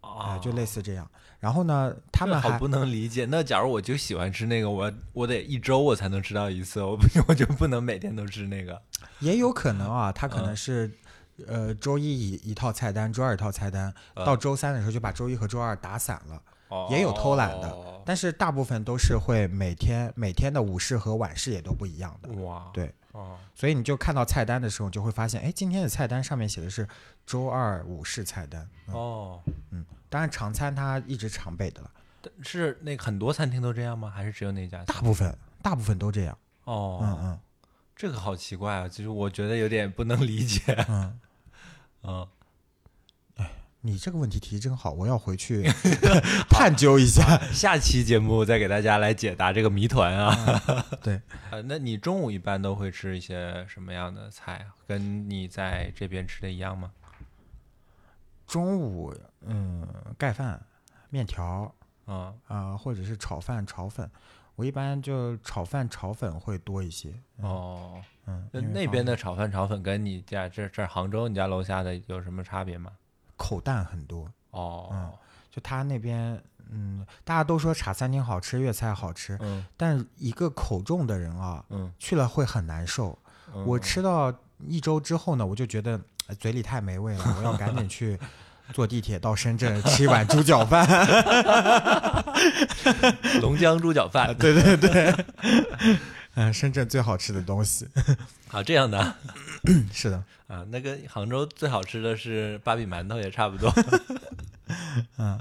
[0.00, 1.08] 啊，就类似这样。
[1.38, 3.26] 然后呢，他们还不能理解。
[3.28, 8.80] 那假如我就喜欢吃那个，我我得一周我才能吃到一次，我不 我就不能每天都吃那个？
[9.20, 10.90] 也有可能啊，他可能是。
[11.46, 22.28] 呃，周一一一套菜单，周二一套菜单，到周三的时候就把周一和周二打散了，也有偷懒的，但是大部分都是会每天每天的午市和晚市也都不一样的。
[22.42, 26.86] 哇，对，哦所以你就看到菜单的时候，就会发现，哎，今天的菜单上面写的是
[27.26, 28.68] 周二午市菜单。
[28.86, 29.40] 哦，
[29.70, 31.90] 嗯，当然常餐它一直常备的了。
[32.42, 34.08] 是那很多餐厅都这样吗？
[34.08, 34.84] 还是只有那家？
[34.84, 36.38] 大部分大部分都这样。
[36.64, 37.40] 哦，嗯嗯。
[37.94, 40.60] 这个好奇怪啊，其实我觉得有点不能理解。
[40.88, 41.18] 嗯，
[42.02, 42.28] 嗯，
[43.36, 43.50] 哎，
[43.82, 45.62] 你这个问题提真好，我要回去
[46.50, 47.38] 探究一下。
[47.52, 50.84] 下期节目再给大家来解答这个谜团啊。
[51.02, 54.66] 对，呃，那你中午一般都会吃一些什么样的菜？
[54.88, 56.90] 跟你在这边吃的一样吗？
[58.46, 59.86] 中午，嗯，
[60.18, 60.60] 盖饭、
[61.08, 61.72] 面条，
[62.06, 64.10] 啊啊，或者是炒饭、炒粉。
[64.54, 72.92] 我一般就炒饭炒粉会多一些哦，嗯，那那边的炒饭炒粉跟你家这这杭州你家楼下的有什么差别吗？
[73.36, 75.12] 口淡很多哦，嗯，
[75.50, 83.18] 就他那边，嗯，大家都说茶餐厅好吃，粤菜好吃，嗯，但一个口重的人啊，嗯，去了会很难受。
[83.66, 86.00] 我吃到一周之后呢，我就觉得
[86.38, 88.18] 嘴里太没味了，我要赶紧去。
[88.72, 90.86] 坐地铁到深圳吃一碗猪脚饭，
[93.40, 95.14] 龙江猪脚饭，对对对，
[96.34, 97.86] 嗯，深圳最好吃的东西。
[98.48, 99.14] 好，这样的，
[99.92, 103.72] 是的啊，那跟杭州最好吃的是芭比馒头也差不多。
[105.18, 105.38] 嗯。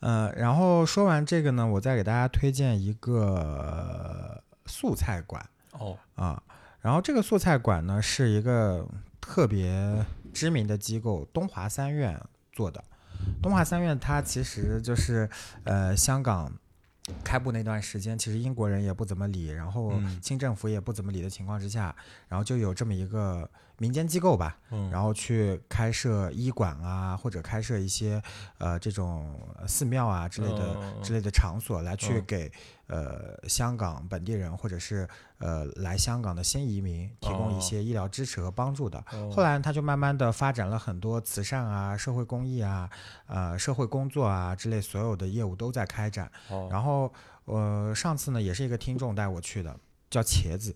[0.00, 5.40] 呃，然后说完这个呢，我再给大家推荐一个素菜馆
[5.78, 6.42] 哦啊，
[6.80, 8.84] 然后这个素菜馆呢是一个
[9.20, 12.20] 特别知名的机构东华三院
[12.52, 12.84] 做的，
[13.42, 15.28] 东华三院它其实就是
[15.64, 16.52] 呃香港
[17.24, 21.94] 开埠那段时间，其实英国人也不怎么理，然后清政府也不怎么理的情况之下，
[22.28, 23.50] 然后就有这么一个。
[23.82, 24.56] 民间机构吧，
[24.92, 28.22] 然后去开设医馆啊，或者开设一些
[28.58, 32.48] 呃这种寺庙啊之类的之类的场所，来去给
[32.86, 39.02] 呃香港本地人或者是呃来香港的新移民提供一些医疗支持和帮助的。
[39.34, 42.88] 后来他就慢慢的发展了很多慈善啊、社会公益啊、
[43.26, 46.30] 呃社会工作啊之类所有的业务都在开展。
[46.70, 47.12] 然后
[47.46, 49.76] 呃上次呢也是一个听众带我去的，
[50.08, 50.72] 叫茄子。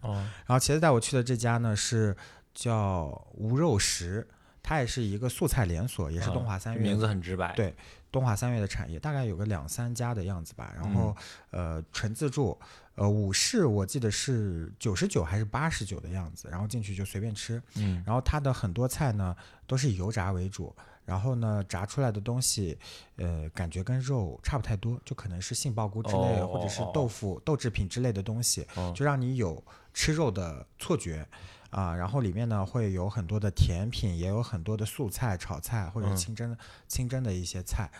[0.00, 2.16] 哦，然后茄子带我去的这家呢是。
[2.56, 4.26] 叫无肉食，
[4.62, 7.54] 它也是一个素菜连锁，也是东华三月，名字很直白。
[7.54, 7.76] 对，
[8.10, 10.72] 东华三月的产业大概有个两三家的样子吧。
[10.74, 11.14] 然后，
[11.50, 12.58] 呃，纯自助，
[12.94, 16.48] 呃，午市我记得是九十九还是八十九的样子。
[16.50, 17.62] 然后进去就随便吃。
[17.74, 18.02] 嗯。
[18.06, 22.78] 然后它的很多菜呢都是以油炸为主，然后呢炸出来的东西，
[23.16, 31.28] 呃，感觉跟肉差不太多，就可能是杏鲍菇之类，或者是豆腐豆制品之类的东西，就让你有吃肉的错觉。
[31.70, 37.90] 啊，然后里面呢会有很多的甜品，也有很多的素菜、炒菜或者清蒸、清蒸的一些菜，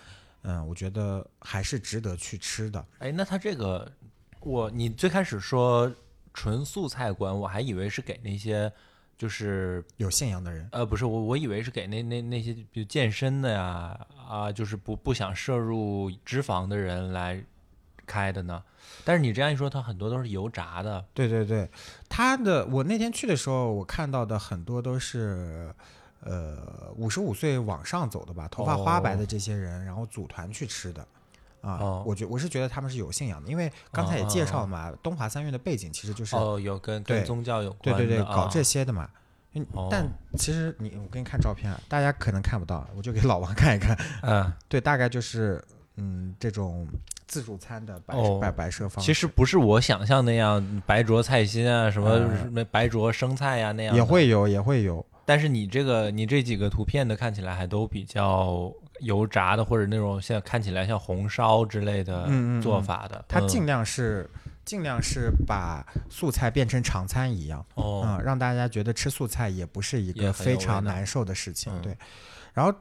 [0.43, 2.85] 嗯，我觉得还是值得去吃的。
[2.99, 3.91] 哎，那他这个，
[4.41, 5.93] 我你最开始说
[6.33, 8.73] 纯素菜馆，我还以为是给那些
[9.19, 13.99] 就是有信仰的人，呃，不是，我我以为是给那那那些比如健身的呀，
[14.29, 17.43] 啊，就是不不想摄入脂肪的人来
[18.07, 18.63] 开的呢。
[19.05, 21.05] 但是你这样一说，它很多都是油炸的。
[21.13, 21.69] 对对对，
[22.09, 25.75] 它的我那天去的时候，我看到的很多都是，
[26.21, 31.07] 呃，五十五岁往上走的吧，头发花白的这些人，然后组团去吃的。
[31.63, 39.11] 啊，我觉我是觉得他们是有信仰的，因为刚才也介绍嘛，东华三院的背景其实就是哦，有跟跟宗教有关，对对对，搞这些的嘛。
[39.91, 43.99] 但其实你我给你看照片，大家可能看不到，我就给老王看一看。
[44.23, 45.65] 嗯，对，大概就是
[45.97, 46.87] 嗯这种。
[47.29, 55.05] 自助餐的摆摆摆设方，其实不是我想象那样白灼菜心啊，什么什么白灼生菜呀那样，也会有也会有。
[55.25, 62.31] 但是你这个你这几个图片的看起来还都比较油炸的，或者那种像看起来像红烧之类的
[62.63, 63.25] 做法的。
[63.27, 64.31] 它尽量是
[64.65, 71.73] 尽量是把素菜变成常餐一样，嗯，让大家觉得吃素菜也不是一个非常难受的事情。
[71.83, 71.99] 对，
[72.55, 72.73] 然后。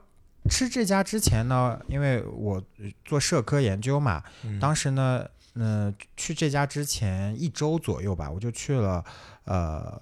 [0.50, 2.62] 吃这家之前呢，因为我
[3.04, 4.24] 做社科研究嘛，
[4.60, 9.04] 当时呢，嗯，去这家之前一周左右吧，我就去了，
[9.46, 10.02] 呃，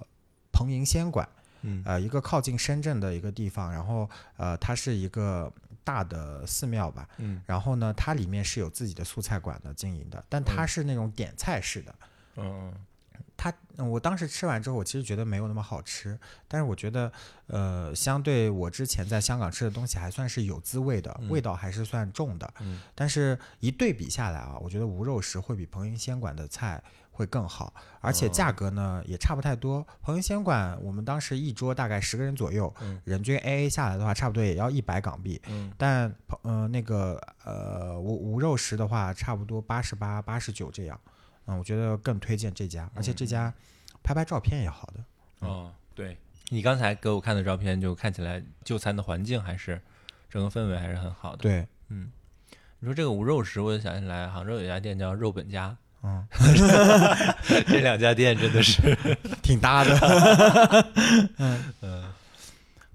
[0.52, 1.28] 彭营仙馆，
[1.62, 5.52] 嗯呃，一个靠近深圳的一个地方，然后呃，它是一个
[5.82, 11.94] 大的寺庙吧，嗯然后呢，它里面是有自己的素菜馆的经营的，但它是那种点菜式的，
[12.36, 12.72] 嗯。
[13.36, 17.12] 它，我当时吃完之后，我其实觉得没有那么好吃，但是我觉得，
[17.48, 22.54] 呃，相对我之前在香港吃的东西还算是有滋味的，味道还是算重的。
[22.60, 29.86] 嗯，但是一对比下来啊，我觉得无肉食会比彭云仙馆的菜会更好，而且价格呢也差不太多。
[30.00, 32.72] 彭云仙馆我们当时一桌大概十个人左右，
[33.04, 35.40] 人均 A A 下来的话，差不多也要一百港币。
[35.48, 40.98] 嗯，但呃那个呃无无肉食的话，差不多八十八、八十九这样。
[41.46, 43.52] 嗯，我觉得更推荐这家，而且这家
[44.02, 45.46] 拍拍照片也好的。
[45.46, 46.16] 哦，对
[46.48, 49.80] 你刚才给我看的照片，就看起来就餐的环境还是
[50.30, 51.38] 整个氛围还是很好的。
[51.38, 52.10] 对，嗯，
[52.78, 55.76] 你说这个无肉食，我就想起来杭州有一家店叫肉本家。
[56.02, 56.26] 嗯，
[57.66, 58.96] 这两家店真的是
[59.42, 59.96] 挺搭的。
[61.38, 62.04] 嗯嗯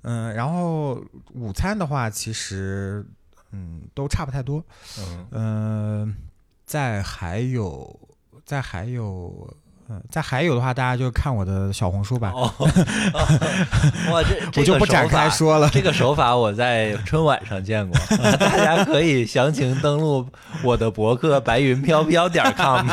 [0.03, 3.05] 嗯，然后午餐的话，其实
[3.51, 4.63] 嗯都差不太多。
[4.99, 6.15] 嗯嗯，
[6.65, 7.99] 再还有。
[8.49, 9.47] 再还有，
[9.89, 12.31] 嗯，再还有的话，大家就看我的小红书吧。
[12.33, 12.51] 哦，
[14.11, 15.69] 哇，这我就不展开说了。
[15.69, 17.95] 这个手法我在春晚上见过，
[18.37, 20.27] 大家可以详情登录
[20.63, 22.87] 我的博客白云飘飘点 com。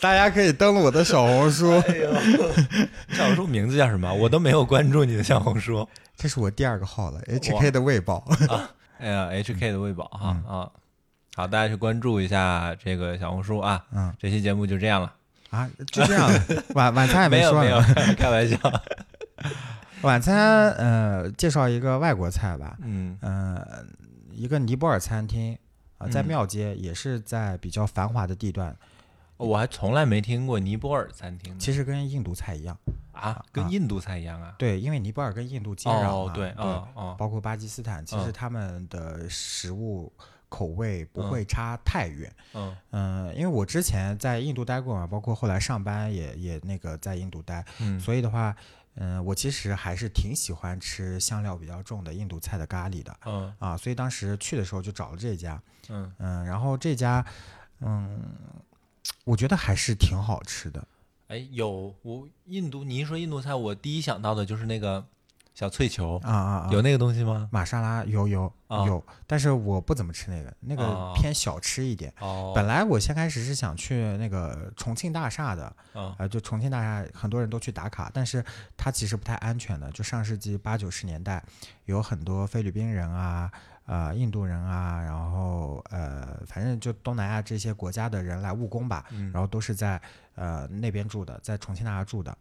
[0.00, 1.70] 大家可以登录我的小红书。
[1.86, 2.14] 哎呦，
[3.10, 4.10] 小红书名字叫什么？
[4.14, 5.86] 我都没有关注你的小红书。
[6.16, 8.26] 这是我第二个号了，HK 的喂饱。
[8.98, 10.70] 哎呀，HK 的喂饱哈啊。
[11.36, 13.84] 好，大家去关注一下这个小红书啊。
[13.92, 15.14] 嗯，这期节目就这样了
[15.50, 16.30] 啊，就这样。
[16.74, 17.78] 晚晚餐也没说，没有，
[18.16, 18.58] 开玩笑。
[20.00, 22.78] 晚餐呃，介绍一个外国菜吧。
[22.80, 23.62] 嗯嗯，
[24.32, 25.58] 一个尼泊尔餐厅
[25.98, 28.74] 啊，在庙街，也是在比较繁华的地段。
[29.36, 31.58] 我还从来没听过尼泊尔餐厅。
[31.58, 32.74] 其实跟印度菜一样
[33.12, 34.54] 啊，跟印度菜一样啊。
[34.56, 40.10] 对，因为尼泊尔跟印度接壤嘛，对，哦哦，包括巴基斯坦，其实他们的食物
[40.48, 42.32] 口味不会差太远。
[42.54, 47.64] 嗯嗯，因为我之前在印度待过嘛，包括后来上班也也那个在印度待，
[48.00, 48.56] 所以的话。
[48.98, 53.14] 嗯，我其实还是挺喜欢吃香料比较重的印度菜的咖喱的。
[53.26, 55.62] 嗯啊，所以当时去的时候就找了这家。
[55.90, 57.22] 嗯嗯，然后这家，
[57.80, 58.18] 嗯，
[59.24, 60.88] 我觉得还是挺好吃的。
[61.28, 65.04] 哎，有我印度，你一说印度菜，我第一想到的就是那个。
[65.56, 67.48] 小脆球啊啊，有那个东西吗？
[67.50, 72.12] 玛莎拉有有有，但是我不怎么吃那个，那个偏小吃一点。
[72.20, 78.44] 哦，本来我先开始是想去那个重庆大厦的，啊，就重庆大厦很多人都去打卡，但是
[78.76, 79.90] 它其实不太安全的。
[79.92, 81.42] 就上世纪八九十年代，
[81.86, 83.50] 有很多菲律宾人啊、
[83.86, 89.98] 呃印度人啊，然后呃反正就东南亚这些国家的人来务工吧，然后都是在
[90.34, 92.36] 呃那边住的，在重庆大厦住的，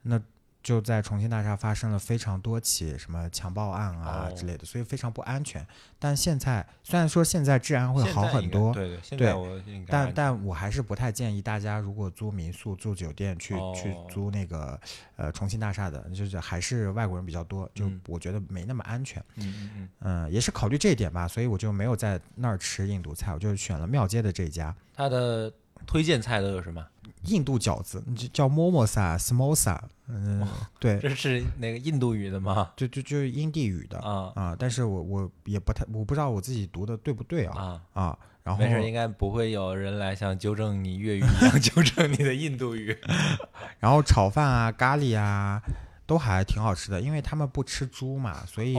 [0.00, 0.18] 那。
[0.64, 5.64] 就在重庆大厦发生了非常多起什么强暴案啊之类的，所以非常不安全。
[5.98, 14.80] 但现在虽然说现在治安会好很多，对对，现在我但但我还是不太建议大家如果租民宿、住酒店去去租那个
[15.16, 19.22] 呃重庆大厦的，就是还是外国人比较多，就我觉得没那么安全。
[19.36, 24.74] 嗯嗯嗯，嗯，也是考虑这一点吧，所以我就没有在那儿吃印度菜，我就选了庙街的这家。
[24.96, 25.52] 它的
[25.86, 26.84] 推荐菜都有什么？
[27.24, 30.46] 印度饺子，叫 momosa smosa，嗯，
[30.78, 32.70] 对，这是那个印度语的吗？
[32.76, 42.94] 就就就是印地语的啊啊，但是我我也不太，我不知道我自己读的对不对啊啊，然后没事，应该不会有人来像纠正你粤语一样纠正你的印度语。
[43.80, 45.62] 然后炒饭啊、咖喱啊，
[46.04, 48.76] 都还挺好吃的，因为他们不吃猪嘛，所以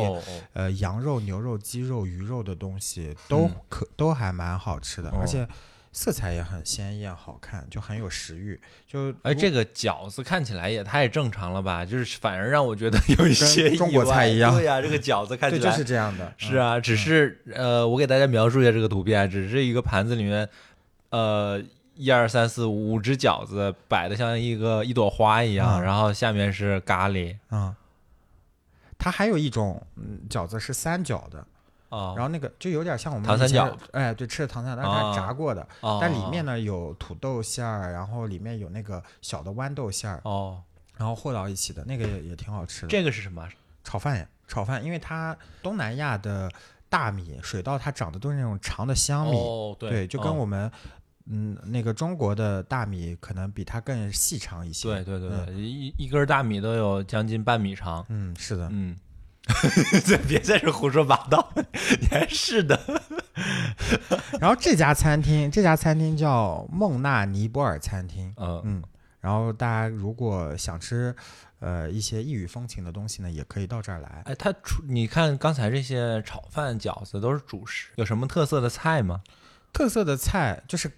[0.53, 5.47] 呃，羊肉、牛肉、鸡肉、鱼肉的东西都可都还蛮好吃的，而且。
[5.97, 8.59] 色彩也很鲜艳，好看，就很有食欲。
[8.85, 11.85] 就哎，这个饺子看起来也太正常了吧？
[11.85, 14.53] 就是反而让我觉得 有一些中国菜一样。
[14.53, 16.33] 对呀，这个饺子看起来就是这样的。
[16.37, 20.49] 是啊，只是呃，我给大家描述一下这个图片，只是一个盘子里面，
[21.11, 21.63] 呃，
[21.95, 27.37] 一二三四五只饺子摆的像一个一朵花一样，然后下面是咖喱。
[27.51, 27.73] 嗯，
[28.97, 31.47] 它还有一种嗯饺子是三角的。
[32.15, 35.67] 然后那个就有点像我们糖三角，哎，对，吃的糖三角，但是它炸过的，
[36.01, 40.61] 但里面呢有土豆馅儿，然后里面有那个小的豌豆馅儿，哦，
[40.97, 42.87] 然后和到一起的那个也也挺好吃的。
[42.87, 43.47] 这个是什么？
[43.83, 46.51] 炒饭呀，炒饭，因为它东南亚的
[46.89, 49.37] 大米水稻它长的都是那种长的香米，
[49.79, 50.71] 对，就跟我们
[51.27, 54.87] 嗯那个中国的大米可能比它更细长一些。
[54.87, 58.05] 对对对，一一根大米都有将近半米长。
[58.09, 58.97] 嗯，是的，嗯。
[60.27, 61.53] 别在这胡说八道，
[62.01, 62.79] 你还是的。
[64.39, 68.33] 然后这家餐厅，这家餐厅叫孟纳尼泊尔餐厅。
[68.37, 68.83] 嗯嗯。
[69.21, 71.15] 然后大家如果想吃
[71.59, 74.21] 呃一些异域风情的东西呢，也可以到这儿来。
[74.25, 79.21] 哎，它出你看刚才这些炒饭、饺子都是主食，有什么特色的菜吗？
[79.71, 80.91] 特色的菜就是。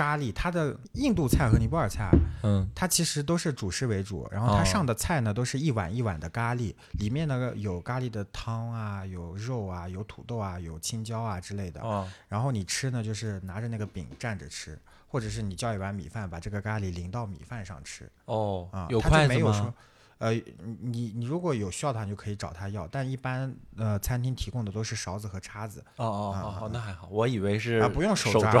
[0.00, 2.10] 咖喱，它的印度菜和尼泊尔菜，
[2.42, 11.82] 嗯，它其实都是主食为主，然后它上的菜呢都是一碗一碗的咖喱，里面呢有咖喱的汤啊，有肉啊，有土豆啊，有青椒啊之类的。
[11.82, 18.10] 哦，然后你吃呢，就是拿着那个饼蘸着吃，或者是你叫一碗米饭，把这个咖喱淋到米饭上吃。
[18.24, 19.74] 哦，啊，有筷子吗？
[20.20, 20.34] 呃，
[20.80, 25.82] 你你如果有需要的话，你就可以找他要，但一般呃餐厅提供的都是勺子和叉子。
[25.96, 28.52] 哦哦哦，那还好，我以为是啊，不用手抓。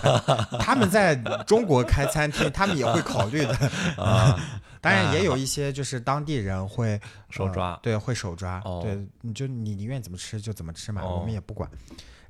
[0.58, 1.14] 他们在
[1.46, 3.54] 中国开餐厅，他们也会考虑的
[4.02, 4.34] 啊。
[4.80, 8.60] 当然也有一些就是当地人会手抓，对，会手抓。
[8.82, 11.70] 对，你就你宁愿怎么吃就怎么吃嘛，我们也不管。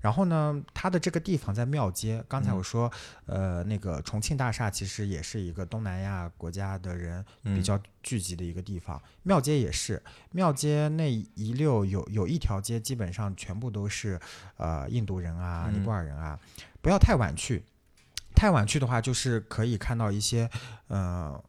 [0.04, 2.22] 然后呢，它的这个地方在庙街。
[2.28, 2.92] 刚才我说，
[3.24, 9.00] 呃，那个重庆大厦其实也是一个东南亚国家的人比较聚集的一个地方。
[9.22, 14.20] 庙街也是，庙街那一溜有有一条街，基本上全部都是
[14.58, 16.38] 呃印度人啊、尼泊尔人啊。
[16.82, 17.64] 不要太晚去，
[18.34, 20.50] 太晚去的话，就是可以看到一些
[20.88, 21.42] 呃，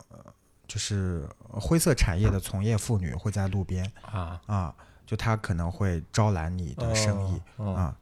[0.66, 4.74] 就是灰色产业的从业妇女会在路边啊啊，
[5.06, 7.94] 就他可能会招揽你的生意啊。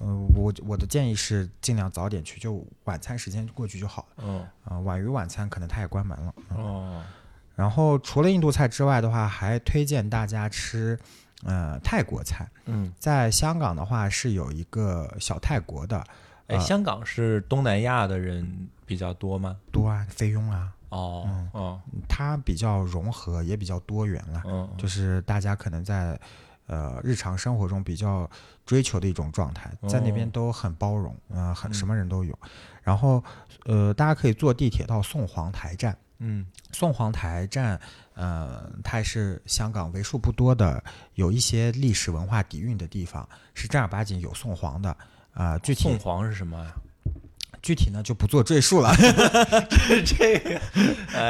[0.00, 4.24] 嗯，我我的建议是尽量早点去，就晚餐时间过去就好了。
[4.24, 6.34] 嗯，啊，晚于晚餐可能它也关门了。
[6.54, 7.02] 哦。
[7.54, 10.98] 然后除了印度菜之外的话，还推荐大家吃，
[11.42, 12.48] 呃，泰国菜。
[12.66, 16.04] 嗯，在香港的话是有一个小泰国的。
[16.48, 19.56] 哎，香港是东南亚的人比较多吗？
[19.72, 20.72] 多啊，菲佣啊。
[20.90, 24.42] 哦哦，它比较融合，也比较多元了。
[24.46, 26.18] 嗯，就是大家可能在。
[26.66, 28.28] 呃日常生活中比较
[28.64, 32.38] 追求的一种状态，在那边都很包容，啊，很什么人都有。
[32.82, 33.22] 然后，
[33.64, 35.96] 呃，大家可以坐地铁到宋皇台站。
[36.18, 37.78] 嗯，宋皇台站，
[38.14, 40.82] 呃，它是香港为数不多的
[41.14, 44.96] 有一些历史文化底蕴的地方，是正儿八经有宋皇的。
[45.34, 46.72] 啊，具体宋皇是什么呀？
[47.60, 48.94] 具体呢就不做赘述了。
[50.06, 50.60] 这个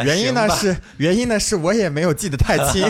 [0.05, 2.87] 原因呢是原因呢是我也没有记得太清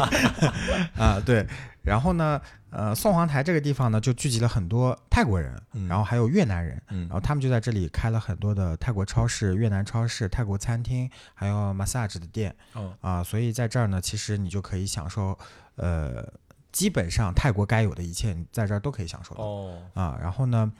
[0.99, 1.23] 啊。
[1.25, 1.47] 对，
[1.87, 5.59] 然后呢，呃，宋皇台这个地方呢就聚集了很多泰国人，
[5.89, 12.55] 然后还有越南人，然后他们就在这里开了很多的泰国超市、越南超市、泰国餐厅，还有 massage 的店。
[13.01, 15.39] 啊，所以在这儿呢，其实你就可以享受，
[15.77, 16.27] 呃，
[16.73, 19.45] 基本上泰国该有的一切，你在这儿都可以享受到。
[19.45, 19.79] 哦。
[19.95, 20.73] 啊，然后呢？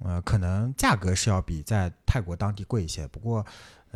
[0.00, 3.46] 呃，可能价格是要比在泰国当地贵一些，不过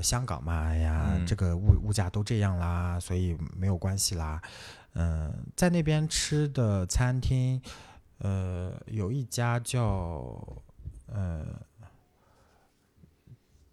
[0.01, 4.41] 香港嘛，哎呀，这个物物价都这样啦，所以没有关系啦。
[4.95, 7.61] 嗯，在那边吃的餐厅，
[8.18, 10.62] 呃，有一家叫
[11.07, 11.47] 呃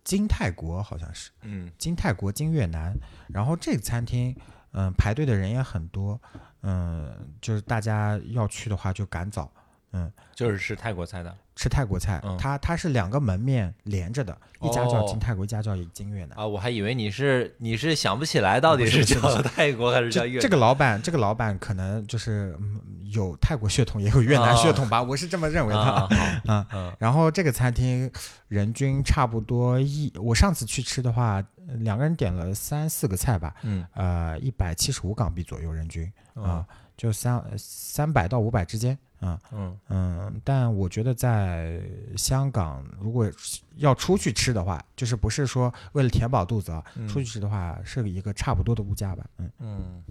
[0.03, 2.95] 金泰国，好像是，嗯，金泰国金越南，
[3.27, 4.35] 然后这个餐厅，
[4.73, 6.21] 嗯，排队的人也很多，
[6.61, 9.51] 嗯，就是大家要去的话就赶早，
[9.95, 11.33] 嗯，就是吃泰国菜的。
[11.55, 16.45] 吃泰国菜，它它是两个门面连着的，一家叫金泰国，一家叫金越南啊。
[16.45, 20.41] 我还以为你是你是想不起来到底是叫泰国还是叫越南。
[20.41, 22.81] 这个老板这个老板可能就是嗯
[23.13, 25.79] 有泰国血统也有越南血统吧，我是这么认为的。
[25.79, 26.67] 啊。
[26.99, 28.11] 然后这个餐厅
[28.49, 31.41] 人均差不多一，我上次去吃的话，
[31.77, 33.85] 两个人点了三四个菜吧，嗯。
[33.93, 36.65] 呃一百七十五港币左右人均啊，
[36.95, 38.97] 就三三百到五百之间。
[39.21, 41.81] 啊嗯嗯，但我觉得在
[42.17, 43.31] 香港，如果
[43.77, 49.25] 要出去吃的话，就是不是说为了填饱肚子啊，出去吃的话是一个差不多的物价吧。
[49.37, 50.03] 嗯嗯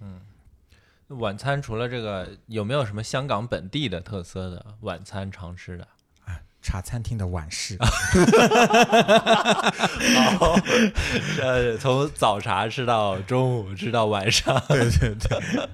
[0.00, 0.20] 嗯。
[1.18, 5.86] 晚餐除了这个，有没有什么香港本地的特色的晚餐常吃的？
[6.62, 7.76] 茶餐厅的晚市。
[10.38, 10.56] 好，
[11.42, 14.58] 呃，从早茶吃到中午，吃到晚上。
[14.68, 15.68] 对对对。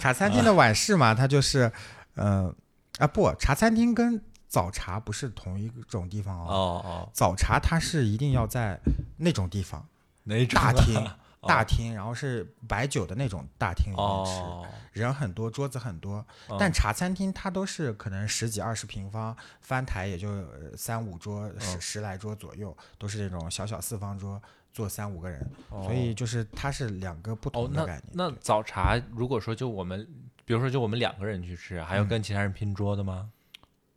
[0.00, 1.70] 茶餐厅的晚市嘛，它就是。
[2.18, 2.54] 嗯
[2.98, 6.46] 啊不，茶餐厅跟早茶不是同一种地方哦。
[6.48, 8.80] 哦哦，早茶它是一定要在
[9.18, 9.86] 那种地方，
[10.24, 11.06] 哪种大厅？
[11.46, 16.24] 大厅，然后是摆酒的那种大厅里面吃，人很多，桌子很多。
[16.58, 20.28] 但茶餐厅它都是可能十几二十平方，翻台也就
[20.76, 24.40] 三五桌，十十来桌左右，都是这种小小四方桌，
[24.72, 25.44] 坐三五个人。
[25.70, 28.04] 所以就是它是两个不同的概念。
[28.12, 30.06] 那早茶如果说就我们。
[30.46, 33.28] 比如说，就我们两个人去吃，还要跟其他人拼桌的吗？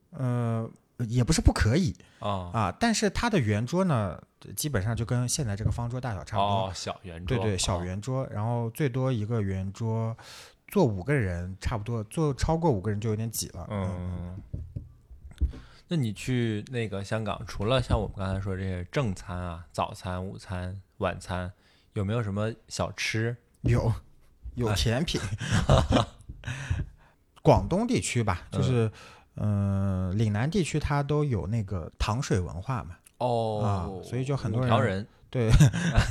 [0.09, 0.67] 呃，
[1.07, 4.21] 也不是不可以啊啊，但是它的圆桌呢，
[4.55, 10.15] 基本上就跟现在这个方桌大小差不多，小圆桌，对对，小圆桌，然后最多一个圆桌
[10.67, 13.65] 坐五个人，差不多坐超过五个人就有点挤了。
[13.69, 14.41] 嗯，
[15.87, 21.51] 那你去那个香港，除了像我们刚才说这些正餐啊，早餐、午餐、晚餐，
[21.93, 23.37] 有没有什么小吃？
[23.61, 23.93] 有，
[24.55, 25.19] 有甜品。
[27.41, 28.91] 广东地区吧，就是，嗯，
[30.15, 35.49] 岭南地区它都有那个糖水文化嘛，哦，所以就很多人，人对，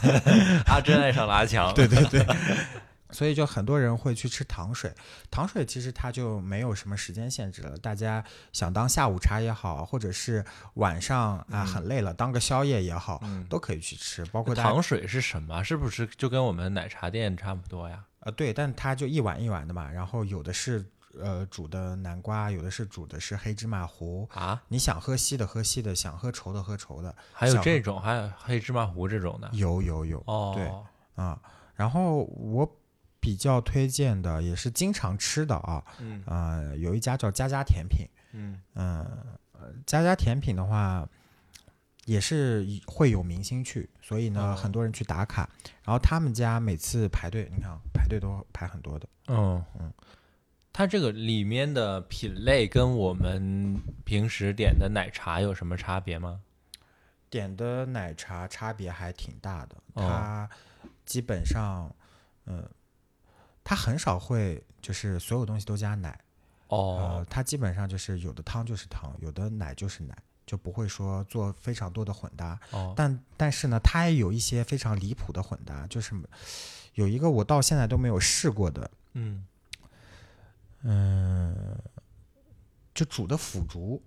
[0.66, 2.24] 阿珍爱上了阿强， 对对对，
[3.10, 4.92] 所以就很多人会去吃糖水。
[5.30, 8.22] 糖水其实它就没有什么时间限制了，大家
[8.52, 14.24] 想当下午茶也好，或者是晚上啊很累了当个宵夜也好，都可以去吃。
[14.26, 15.62] 包括糖水是什么？
[15.64, 18.04] 是不是就跟我们奶茶店差不多呀？
[18.20, 20.84] 呃，对，但它就一碗一碗的嘛，然后有的是
[21.20, 24.62] 呃煮的南瓜，有的是煮的是黑芝麻糊啊。
[24.68, 27.14] 你想喝稀的喝稀的，想喝稠的喝稠的。
[27.32, 29.48] 还有这种，还有黑芝麻糊这种的。
[29.52, 31.40] 有有有哦，对啊。
[31.74, 32.70] 然后我
[33.20, 41.08] 比较推荐的也是经常吃的啊，嗯啊，有一家叫家家甜品，嗯嗯，家家甜品的话。
[42.04, 45.46] 也是会有明星去，所以呢，很多人去打卡。
[45.84, 49.06] 然后他们家每次排队，你看排队都排很多的。
[49.26, 49.92] 嗯嗯，
[50.78, 56.40] 它这个里面的品类跟我们平时点的奶茶有什么差别吗？
[57.28, 59.76] 点的奶茶差别还挺大的。
[59.96, 60.48] 它
[61.04, 61.92] 基本上，
[62.46, 62.64] 嗯，
[63.64, 66.16] 它很少会就是所有东西都加奶。
[66.68, 70.16] 哦，它基本上就是有的汤就是汤，有的奶就是奶。
[70.46, 72.58] 就不会说做非常多的混搭，
[72.94, 76.14] 但但是呢，它也有一些非常离谱的混搭，就是
[76.94, 79.44] 有一个我到现在都没有试过的，嗯
[80.90, 81.78] 嗯，
[82.94, 84.02] 就煮的腐竹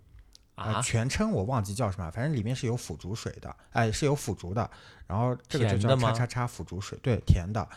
[0.55, 4.67] 啊，全称我忘记叫什么，反正里面是有腐竹水的，哎，是有腐竹的，
[5.05, 7.67] 然后这个就叫叉叉叉腐竹水，对，甜的，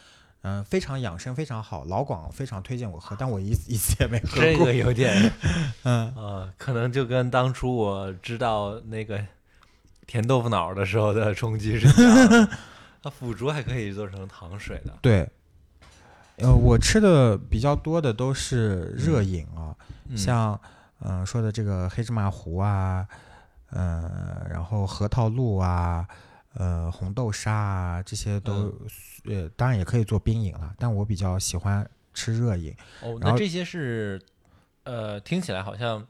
[0.40, 1.84] 嗯，非常养生，非常好。
[1.84, 4.40] 老广非常推荐我喝，但我一一次也没喝过。
[4.40, 5.32] 这个有点，
[5.84, 9.22] 嗯呃，可能就跟当初我知道那个
[10.06, 12.48] 甜豆腐脑的时候的冲击是一样的。
[13.04, 14.98] 它腐竹还可以做成糖水的。
[15.02, 15.28] 对，
[16.38, 19.74] 呃，我吃的比较多的都是热饮啊，
[20.16, 20.60] 像
[21.00, 23.06] 嗯说的这个黑芝麻糊啊，
[23.70, 26.06] 呃，然后核桃露啊，
[26.54, 28.74] 呃，红豆沙啊，这些都
[29.26, 32.74] 呃，当然也可以做冰饮了，但我比较喜欢吃热饮。
[33.02, 34.20] 哦，那这些是
[34.82, 36.04] 呃，听起来好像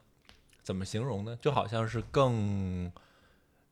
[0.62, 1.36] 怎么形容呢？
[1.42, 2.90] 就好像是更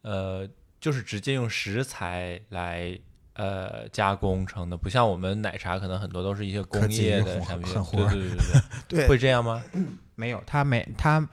[0.02, 0.46] 呃，
[0.78, 2.98] 就是直接用食材来。
[3.34, 7.72] 呃，加工成的不像我们奶茶，可能很多都是一些工业的产品。
[7.72, 9.62] 对对对对 对，会这样吗？
[10.16, 11.26] 没有，他没他，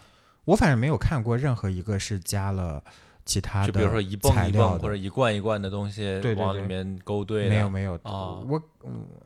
[0.46, 2.82] 我反正没有看过任何一个是加了
[3.26, 7.50] 其他的，就比如说一泵一泵或者一罐一罐的东西往里面勾兑。
[7.50, 8.62] 没有没有啊，我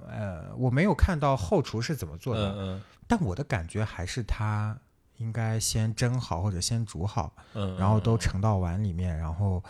[0.10, 4.76] 呃我没有看到后厨是怎么做的，嗯嗯，但我的感觉还是它
[5.18, 9.64] 应该先蒸好或者先煮好，嗯，然后都盛到碗里面，然后。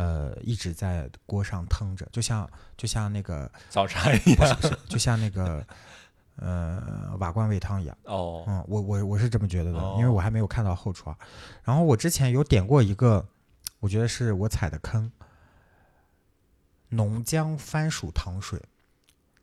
[0.00, 5.62] 呃，一直在锅上腾着，就像就像那个早茶一样，就像那个
[6.40, 7.94] 呃瓦罐煨汤一样。
[8.04, 11.18] 哦，嗯，我我我是这么觉得的，因为我还没有看到后厨啊。
[11.62, 13.26] 然后我之前有点过一个，
[13.80, 15.12] 我觉得是我踩的坑，
[16.88, 18.58] 浓姜番薯糖水。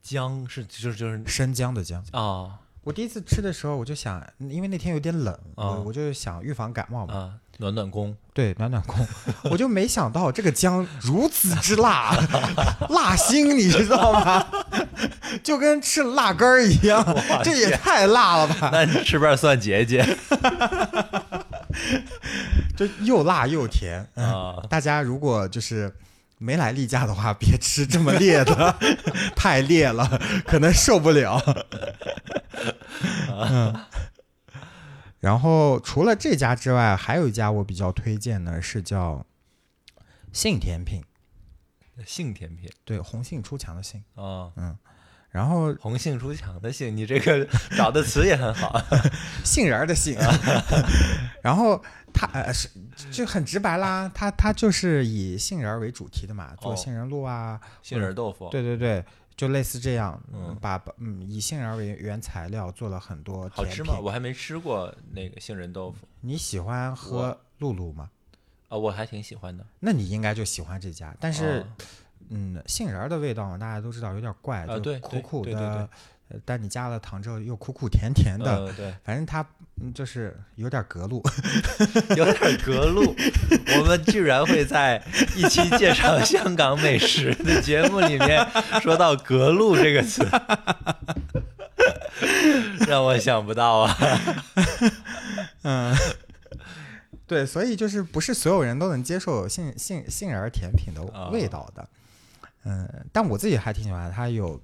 [0.01, 2.61] 姜是就是就是生姜的姜啊。
[2.83, 8.95] 我第一次吃的时候，我就想，因为那天有点冷，我我就想预防感冒嘛，暖暖宫，对，暖暖宫，
[9.51, 12.15] 我就没想到这个姜如此之辣，
[12.89, 14.45] 辣心，你知道吗？
[15.43, 17.03] 就跟吃辣根儿一样，
[17.43, 18.69] 这也太辣了吧？
[18.71, 20.05] 那你吃瓣蒜结节，
[22.75, 24.55] 就又辣又甜啊！
[24.69, 25.91] 大家如果就是
[26.37, 28.75] 没来例假的话，别吃这么烈的，
[29.35, 31.41] 太烈了，可能受不了。
[33.29, 33.75] 嗯，
[35.19, 39.25] 然后除了这家之外，还有一家我比较推荐的是叫
[40.31, 41.03] 杏甜品。
[42.05, 44.77] 杏甜品，对，红杏出墙的杏啊，嗯，
[45.31, 47.43] 然后红杏出墙的杏，你这个
[47.75, 48.79] 找的词也很好，
[49.43, 50.15] 杏仁儿的杏。
[51.41, 52.69] 然后它呃是
[53.11, 59.03] 就很直白啦，它它就是以杏仁为主题的嘛，做杏仁露啊，杏仁豆腐，对对对。
[59.37, 63.97] 就类似这样，嗯，把嗯以杏仁为原材料做了很多好吃吗？
[64.01, 66.07] 我还没吃过那个杏仁豆腐。
[66.21, 68.09] 你喜欢喝露露吗？
[68.67, 69.65] 啊，我还挺喜欢的。
[69.79, 71.63] 那你应该就喜欢这家，但是，
[72.29, 75.87] 嗯，杏仁的味道大家都知道有点怪，就苦苦的。
[76.29, 79.45] 呃，但你加了糖之后又苦苦甜甜的，对，反正它
[79.93, 81.23] 就是有点隔路，
[82.17, 83.15] 有点隔路。
[83.77, 85.01] 我们居然会在
[85.37, 88.45] 一期介绍香港美食的节目里面
[88.81, 90.27] 说到“隔路”这个词，
[92.89, 93.97] 让我想不到啊。
[95.63, 95.95] 嗯，
[97.25, 101.01] 对，所以就是不是所有人都能接受杏杏杏仁甜品的
[101.31, 101.87] 味道的。
[102.65, 104.61] 嗯，但我自己还挺喜欢它有。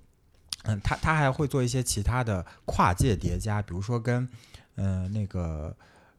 [0.64, 4.28] 嗯，他他还会做一些其他的跨界叠加，比如说跟，
[4.76, 5.76] 呃，那个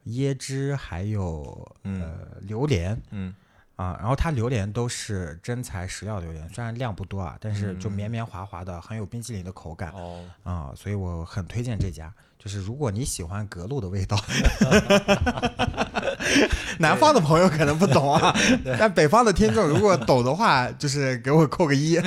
[0.07, 3.33] 椰汁还有呃榴莲，嗯
[3.75, 12.13] 啊，然后它榴莲都是真材实料榴莲，虽然量不多啊，但是就绵绵滑滑的，很有冰淇淋的口感哦啊，所以我很推荐这家。
[12.37, 14.15] 就是如果你喜欢格路的味道，
[16.79, 18.35] 南方的朋友可能不懂啊，
[18.77, 21.93] 但北方的听众如果懂的话，就是给我扣个一。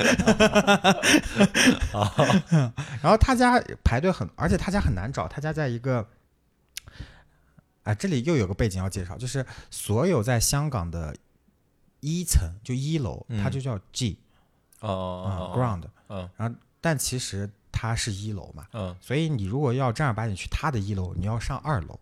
[3.00, 6.06] 然后他家排队很，而且他家很难找，他家在一个，
[7.84, 11.14] 啊，这里又有个背景要介绍，就是所有在香港的
[12.00, 14.18] 一层就一楼，它就叫 G，
[14.80, 17.50] 哦，Ground，嗯，然后但其实。
[17.70, 22.00] 它是一楼嘛，嗯，所以你如果要正儿八经去它的一楼，你要上二楼，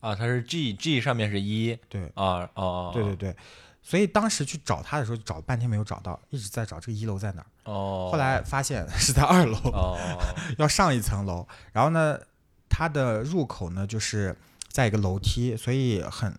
[0.00, 3.36] 啊，它是 G G 上面是一，对，啊哦，对对对，
[3.82, 9.98] 所以当时去找他的时候，找半天没有找到，一直在找这个一楼在哪儿，哦，后来发现 是在二楼，哦，
[10.58, 12.18] 要上一层楼，然后呢，
[12.68, 14.36] 它的入口呢就是。
[14.70, 16.32] 在一个楼梯，所以很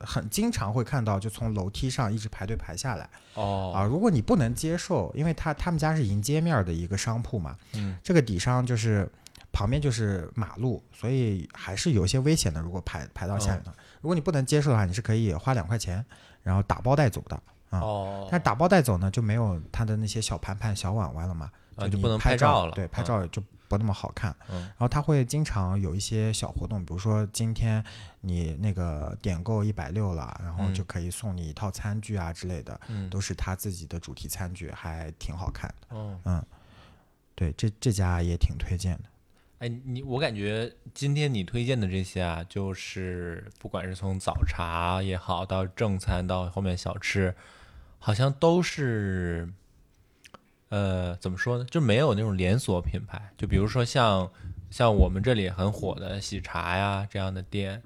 [0.00, 3.08] 很经常会看到，就从楼梯上一直排队排下来。
[3.34, 3.70] 哦。
[3.76, 9.08] 啊，如果你不能接受，因为他他们家是迎街面的一个商铺嘛，嗯，这个底商就是
[9.56, 12.60] 旁边就是马路，所以还是有一些危险的。
[12.60, 13.62] 如果排排到下面，
[14.02, 16.04] 如果你不能接受的话，你是可以花两块钱，
[16.42, 17.36] 然后打包带走的
[17.70, 17.80] 啊。
[17.80, 21.50] 哦，但是打包带走呢，就没有他的那些小盘盘、小碗碗了嘛，
[21.90, 22.72] 就不能拍照了。
[22.72, 23.42] 对，拍照就。
[23.68, 27.84] 不那么好看，嗯，然后他会经常有一些小活动，比如说今天
[28.20, 36.46] 你那个点够一百六了，然后就可以送你一套餐具啊之类的，嗯，都是他自己的主题餐具，还挺好看的，嗯，嗯，
[37.34, 39.04] 对，这这家也挺推荐的。
[39.58, 47.34] 哎，你我感觉今天你推荐的这些啊，就是不管是从早茶也好，到正餐，到后面小吃，
[47.98, 49.48] 好像都是，
[50.68, 51.64] 呃，怎么说呢？
[51.70, 53.30] 就没有那种连锁品牌。
[53.38, 54.30] 就比如说像
[54.70, 57.82] 像我们这里很火的喜茶呀这样的店，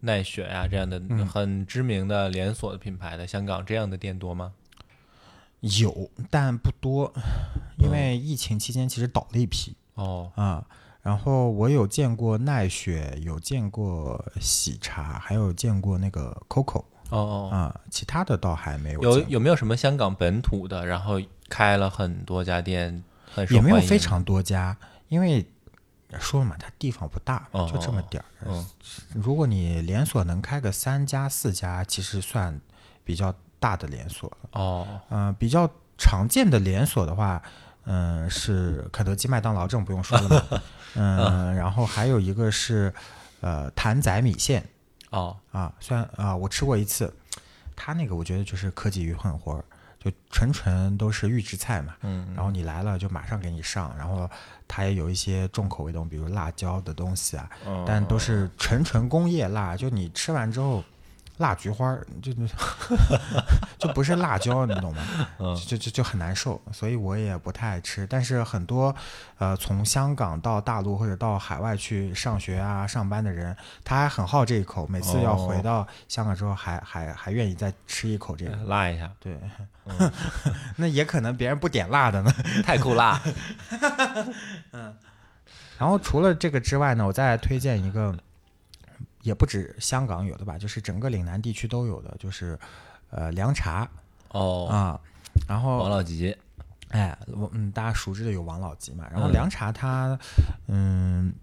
[0.00, 4.52] 奈雪呀这样的很知名的连锁的品牌的，香港这样的店多吗？
[5.60, 7.14] 有，但不多，
[7.78, 9.74] 因为疫情期间其实倒了一批。
[9.94, 10.66] 哦啊。
[11.04, 16.78] 然后我有见过奈雪，有见过喜茶，还有见过那个 COCO
[17.10, 19.02] 哦哦啊，其他的倒还没有。
[19.02, 23.04] 有有没有什么香港本土的，然后开了很多家店，
[23.50, 24.74] 也没有非常多家，
[25.08, 25.46] 因为
[26.18, 28.26] 说了嘛，它地方不大，就这么点儿。
[28.46, 28.66] 嗯，
[29.14, 32.58] 如果你连锁能开个三家四家，其实算
[33.04, 34.48] 比较大的连锁了。
[34.52, 37.42] 哦，嗯，比较常见的连锁的话，
[37.86, 40.60] 嗯，是肯德基、麦当劳，这种不用说了嘛。
[40.96, 42.92] 嗯，然后还有一个是，
[43.40, 44.64] 呃，谭仔米线，
[45.10, 47.12] 哦啊，虽然啊，我吃过一次，
[47.74, 49.62] 他那个我觉得就是科技与狠活，
[49.98, 54.30] 就纯纯都是预制菜嘛，嗯，然后你来了就马上给你上，然后
[54.68, 57.50] 它也有一些重口味的，比如辣椒的东西啊，
[57.86, 60.82] 但都是纯纯工业辣，就你吃完之后。
[61.38, 62.32] 辣菊花就
[63.76, 65.02] 就不是辣椒，你懂吗？
[65.66, 68.06] 就就就很难受，所以我也不太爱吃。
[68.06, 68.94] 但是很多
[69.38, 79.10] 呃从香港到大陆或者到海外去上学啊、上班的人，他还很好这一口，每次要回到香港之后，还还还愿意再吃一口这个辣一下。
[79.18, 79.36] 对，
[80.76, 82.32] 那也可能别人不点辣的呢，
[82.64, 83.20] 太酷辣。
[84.70, 84.94] 嗯，
[85.78, 88.16] 然后除了这个之外呢，我再推荐一个。
[89.24, 92.56] 也不止香港有的吧，就是整个岭南地区都有的，就是
[93.10, 93.88] 呃凉茶
[94.28, 95.00] 哦啊，
[95.48, 96.36] 然后王老吉，
[96.90, 100.16] 哎，我嗯大家熟知的有王老吉嘛，然后凉茶它
[100.68, 101.34] 嗯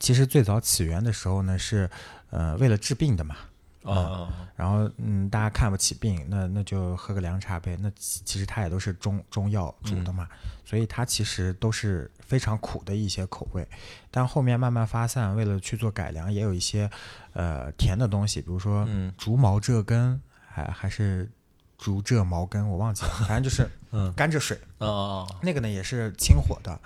[0.00, 1.88] 其实最早起源的时候呢是
[2.30, 3.36] 呃为了治病的嘛
[3.84, 10.26] 啊，然后嗯大家看不起病，那那就喝个凉茶呗，那其实它也都是中中药煮的嘛，
[10.64, 12.10] 所以它其实都是。
[12.26, 13.68] 非常苦的一些口味，
[14.10, 16.90] 但后面慢慢发散，为了去做改良，也有一些
[17.34, 21.30] 呃甜的东西，比如说竹茅蔗根，还还是
[21.76, 23.68] 竹蔗茅根，我忘记了，反正就是
[24.16, 26.80] 甘蔗水，嗯那个呢也是清火的。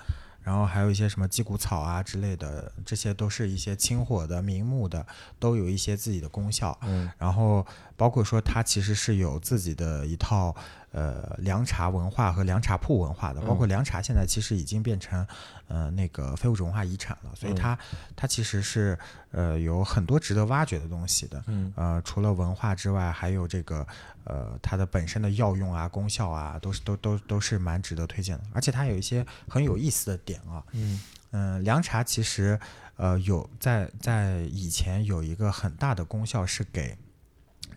[0.48, 5.06] 然后还有一些什么鸡骨草啊之类的，这些都是一些清火的、明目的，
[5.38, 6.74] 都有一些自己的功效。
[6.84, 7.66] 嗯，然后
[7.98, 10.56] 包括说它其实是有自己的一套
[10.92, 15.26] 呃凉茶文化和凉茶铺文化的，包括凉茶现在其实已经变成
[15.68, 17.78] 呃那个非物质文化遗产了，所以它
[18.16, 18.98] 它其实是
[19.30, 21.42] 呃有很多值得挖掘的东西的。
[21.46, 23.86] 嗯，呃，除了文化之外，还有这个。
[24.24, 30.62] 呃，它的本身的药用啊、功效啊，都是都都都是蛮值得推荐的，而且它有一些很有意思的点啊。
[30.72, 32.60] 嗯嗯，凉茶其实
[32.96, 36.98] 呃有在在以前有一个很大的功效是给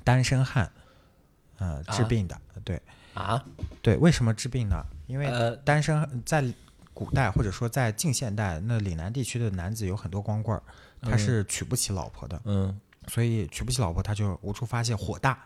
[0.03, 0.69] 单身汉
[1.57, 2.37] 呃治病的。
[2.65, 2.81] 对
[3.21, 3.45] 啊，
[3.81, 4.85] 对，为什么治病呢？
[5.07, 5.29] 因为
[5.63, 6.43] 单身在
[6.93, 10.63] 古代或者说在近现代，那岭南地区的男子有很多光棍儿，
[11.01, 12.41] 他是娶不起老婆的。
[12.45, 15.37] 嗯，所以娶不起老婆，他就无处发泄，火大。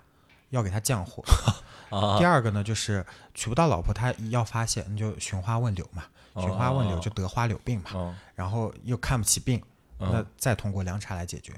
[0.51, 1.23] 要给他降火。
[2.19, 6.03] 第二个呢，就是娶不到老婆，他要发泄，你就寻花问柳嘛，
[6.35, 9.61] 寻花问柳就得花柳病嘛，然后又看不起病，
[9.97, 11.51] 那再通过凉茶来解决。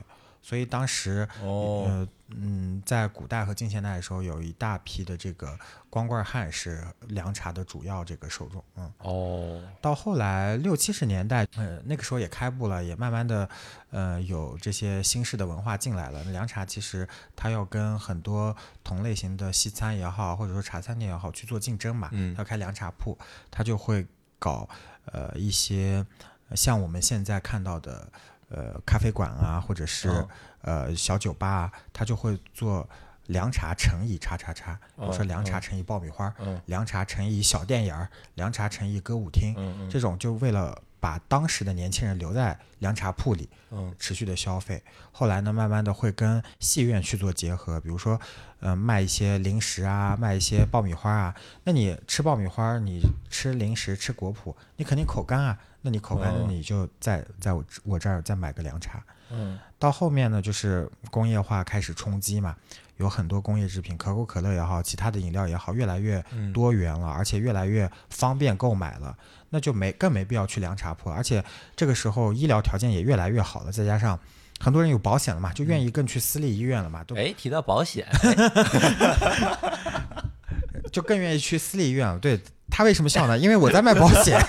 [0.47, 8.63] 所以当时，呃，嗯，在古代和近现代的时候，有一大批的这个光棍汉是凉茶的主要这个受众。
[8.77, 13.49] 嗯，哦，到后来六七十年代，呃，那个时候也开埠了，也慢慢的，
[13.91, 16.23] 呃，有这些新式的文化进来了。
[16.23, 23.17] 凉茶其实它要跟很多同类型的西餐也好，或者说茶餐厅也好去做竞争嘛，嗯，要开凉茶铺，
[23.51, 24.07] 它就会
[24.39, 24.69] 搞
[25.11, 26.05] 呃一些
[26.55, 28.09] 像我们现在看到的。
[28.49, 30.09] 呃，咖啡馆啊，或者是
[30.61, 32.87] 呃小酒吧啊，他就会做
[33.25, 36.33] 凉茶乘以叉叉叉，比如说凉茶乘以爆米花，
[36.65, 39.53] 凉茶乘以小电影儿，凉茶乘以歌舞厅，
[39.89, 43.49] 这种就为了把当时的年轻人留在凉茶铺里，
[43.99, 44.81] 持续的消费。
[45.11, 48.19] 后来呢，慢慢的会跟戏院去做结合，比如说，
[48.61, 51.35] 呃，卖一些零食啊，卖一些爆米花啊。
[51.65, 55.59] 那你吃爆米花，你吃零食，吃果脯，你肯定口干啊。
[55.87, 59.01] 那你口干，那你就在在我我这儿再买个凉茶。
[59.31, 62.53] 嗯，到后面呢，就是工业化开始冲击嘛，
[62.97, 66.21] 有很多工业制品，可口可乐也好，其他的饮料也好，越来越
[66.53, 69.17] 多元了，而且越来越方便购买了，
[69.51, 71.09] 那就没更没必要去凉茶铺。
[71.09, 71.41] 而且
[71.73, 74.19] 这个时候医疗条件也越来越好了，再加上
[74.59, 77.01] 很多人有保险了嘛，就愿意更去私立医院了嘛。
[77.05, 78.05] 都哎，提到保险，
[80.91, 82.19] 就更愿意去私立医院了。
[82.19, 82.41] 对。
[82.69, 83.37] 他为什么笑呢？
[83.37, 84.39] 因为我在卖保险。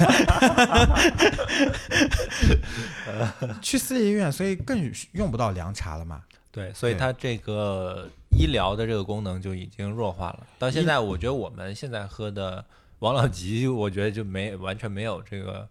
[3.60, 6.22] 去私立医院，所以更用不到凉茶了嘛。
[6.50, 10.46] 对，所以它这个医疗的这个功能就已经弱化了。
[10.58, 12.64] 到现在，我觉得我们现在喝的
[13.00, 15.68] 王老吉， 我觉得就没完全没有这个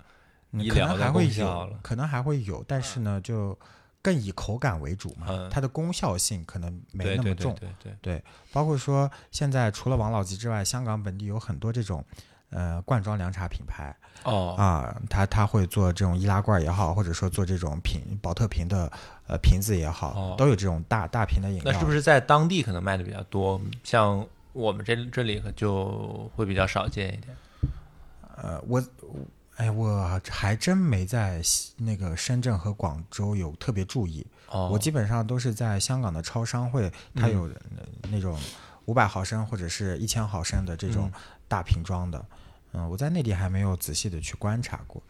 [0.51, 1.77] 医疗的功效了。
[1.81, 3.57] 可能还会有，但是呢，就
[4.01, 5.49] 更以口感为主嘛。
[5.49, 7.55] 它的功效性可能没那么重。
[7.55, 12.03] 对对对，包括说现在除了王老吉之外，香港本地有很多这种
[12.49, 13.95] 呃罐装凉茶品牌。
[14.23, 18.91] 哦啊，他他会做这种易拉罐也好，或者说做这种瓶宝特瓶的
[19.27, 21.71] 呃瓶子也好，都有这种大大瓶的饮料。
[21.71, 23.61] 那是不是在当地可能卖的比较多？
[23.83, 27.27] 像我们这这里就会比较少见一点。
[28.35, 28.83] 呃，我
[29.55, 31.41] 哎，我还真没在
[31.77, 34.25] 那个深圳和广州有特别注意。
[34.49, 37.49] 哦，我基本上都是在香港的超商会，它有
[38.09, 38.37] 那种
[38.85, 41.11] 五百毫升或者是一千毫升的这种
[41.47, 42.25] 大瓶装的。
[42.73, 45.01] 嗯，我在内地还没有仔细的去观察过，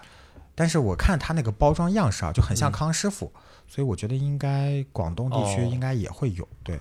[0.53, 3.33] 但是我看它那个包装样式啊，就很像康师傅，
[3.67, 6.47] 所以我觉得应该广东地区应该也会有。
[6.63, 6.79] 对，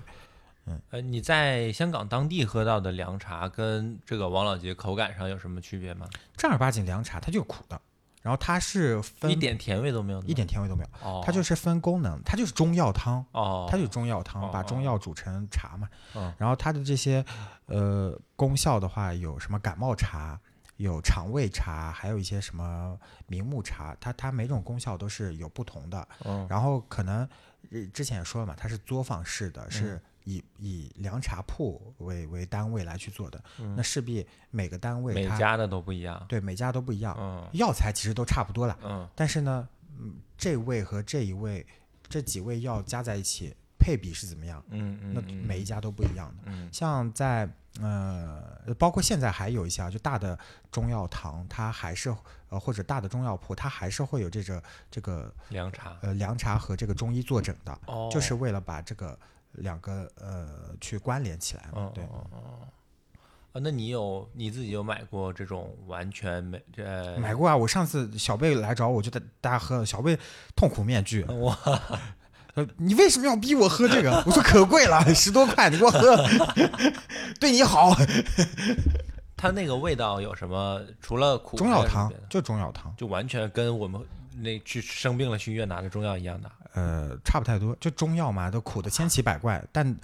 [0.67, 6.07] 嗯，呃，你在香港当地喝到的凉茶跟这个王老吉口感上有什么区别吗？
[6.37, 7.81] 正儿八经凉茶它就是苦的，
[8.27, 11.09] 然后它是分一点甜味都没有，一点甜味都没有。
[11.09, 13.25] 哦，它就是分功能，它就是中药汤。
[13.31, 15.89] 哦，它就是中药汤，把中药煮成茶嘛。
[16.17, 17.25] 嗯，然后它的这些
[17.67, 20.37] 呃功效的话，有什么感冒茶？
[20.79, 22.99] 有肠胃茶，还有一些什么
[23.29, 26.09] 明目茶，它它每种功效都是有不同的。
[26.25, 27.27] 嗯，然后可能
[27.95, 33.43] 之前也说了嘛，它是作坊式的，是以以凉茶铺为为单位来去做的。
[33.75, 36.23] 那势必每个单位每家的都不一样。
[36.29, 37.17] 对，每家都不一样。
[37.19, 38.79] 嗯，药材其实都差不多了。
[38.83, 39.67] 嗯，但是呢，
[39.99, 41.67] 嗯，这味和这一味，
[42.07, 44.63] 这几味药加在一起配比是怎么样？
[44.69, 46.43] 嗯嗯，那每一家都不一样的。
[46.47, 47.49] 嗯，像在。
[47.79, 50.39] 呃，包括现在还有一些啊，就大的
[50.71, 52.09] 中药堂，它还是
[52.49, 59.19] 呃或者大的中药铺，它还是会有这个这个凉茶，呃凉茶和这个中医坐诊的，哦，就是为了把这个
[59.57, 60.49] 两个呃
[60.81, 62.27] 去关联起来嘛，对，哦
[63.53, 67.57] 啊，那你有你自己有买过这种完全没这买过啊？
[67.57, 70.19] 我上次小贝来找我，就带大家喝，小贝
[70.55, 71.59] 痛苦面具，哇。
[72.79, 74.11] 你为什么要逼我喝这个？
[74.25, 76.17] 我说可贵了，十多块，你给我喝，
[77.39, 77.95] 对你好。
[79.37, 80.81] 它那个味道有什么？
[80.99, 84.01] 除了苦，中药汤就中药汤，就完全跟我们
[84.37, 86.51] 那去生病了去医院拿的中药一样的。
[86.75, 89.97] 呃，差不太多，就中药嘛，都苦的千奇百怪，但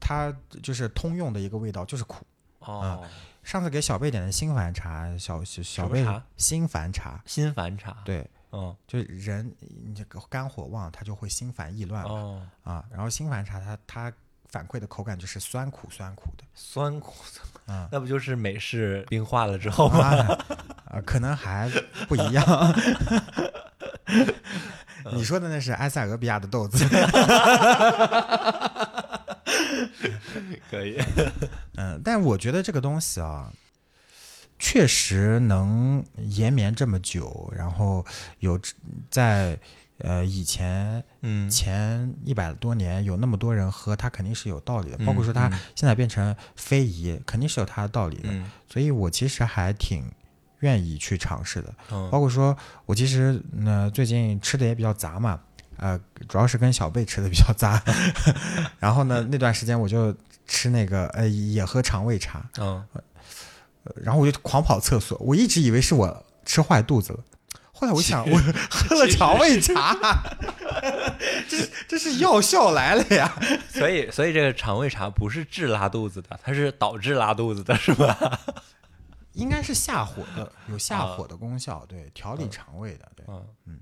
[0.00, 2.26] 它就是通用的一个味道，就是苦。
[2.60, 3.06] 哦，
[3.42, 8.28] 上次给小贝点的心烦茶，小小小贝心烦茶，心烦茶，对。
[8.54, 12.84] 嗯，就人你这个肝火旺，他就会心烦意乱哦啊。
[12.90, 14.12] 然后心烦茶，它它
[14.50, 17.14] 反馈的口感就是酸苦酸苦的，酸苦
[17.66, 20.08] 啊，那不就是美式冰化了之后吗？
[20.86, 21.70] 啊，可能还
[22.08, 22.44] 不一样。
[25.12, 26.84] 你说的那是埃塞俄比亚的豆子，
[30.70, 30.98] 可以。
[31.76, 33.50] 嗯，但我觉得这个东西啊。
[34.64, 38.06] 确实能延绵这么久，然后
[38.38, 38.56] 有
[39.10, 39.58] 在
[40.02, 44.98] 呃以前嗯前一百多年有那么多人喝，它肯定是有道理的。
[45.06, 48.28] 包括说它现在变成非遗，肯定是有它的道理的。
[48.68, 50.04] 所以我其实还挺
[50.60, 51.74] 愿意去尝试的。
[52.10, 55.40] 包括说我其实呢最近吃的也比较杂嘛，
[55.76, 55.98] 呃
[56.28, 57.82] 主要是跟小贝吃的比较杂。
[58.78, 60.14] 然后呢那段时间我就
[60.46, 62.44] 吃那个呃也喝肠胃茶。
[62.58, 62.84] 嗯。
[63.96, 67.18] 然后我就狂跑厕所，我一直以为是我吃坏肚子了，
[67.82, 68.38] 后来我想， 我
[68.70, 69.92] 喝了肠胃茶，
[71.48, 73.34] 这这是药效来了呀！
[73.68, 78.38] 所以，所以这个肠胃茶不是治拉肚子的，它是导致拉肚子的，是吧？
[79.32, 83.80] 应该是下火的，有下火的功效，对，调理肠胃的，对，嗯嗯，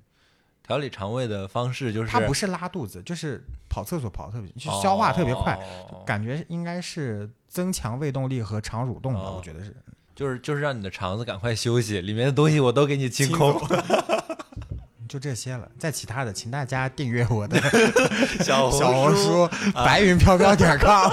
[0.66, 5.58] 调理肠胃的方式就是，它不是拉肚子，就是跑厕所跑特别，就消化特别快，
[6.06, 9.76] 感觉应该是增强胃动力和肠蠕动吧，我觉得是。
[10.14, 13.60] 就是就是让你的肠子赶快休息，里面的东西我都给你清空，
[15.08, 15.68] 就这些了。
[15.78, 17.58] 再其他的，请大家订阅我的
[18.44, 21.12] 小 小红书白云飘飘点 com。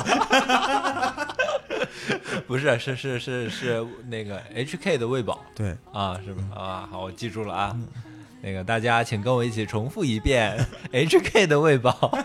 [2.45, 6.43] 不是，是是是是那个 HK 的喂饱，对啊，是吧？
[6.56, 7.76] 啊，好，我记住了啊。
[8.41, 10.58] 那个大家请跟我一起重复一遍
[10.93, 12.18] HK 的喂饱。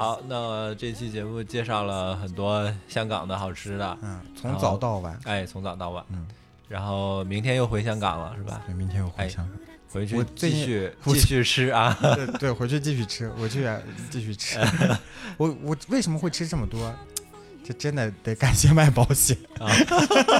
[0.00, 6.26] 好，那这期节目介绍了很多香港的好吃的，嗯，从早到晚，哎，从早到晚，嗯，
[6.68, 8.62] 然后明天又回香港了，是吧？
[8.66, 9.58] 对，明天又回香港，
[9.92, 13.68] 回去继续 继续吃啊，对对，回去继续吃，回去
[14.08, 14.58] 继续吃。
[15.36, 16.90] 我我为什么会吃这么多？
[17.62, 19.68] 这真的得感谢卖保险啊！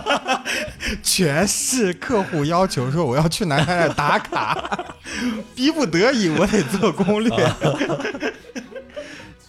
[1.04, 4.86] 全是客户要求说我要去哪哪哪打卡，
[5.54, 7.30] 逼不得已我得做攻略。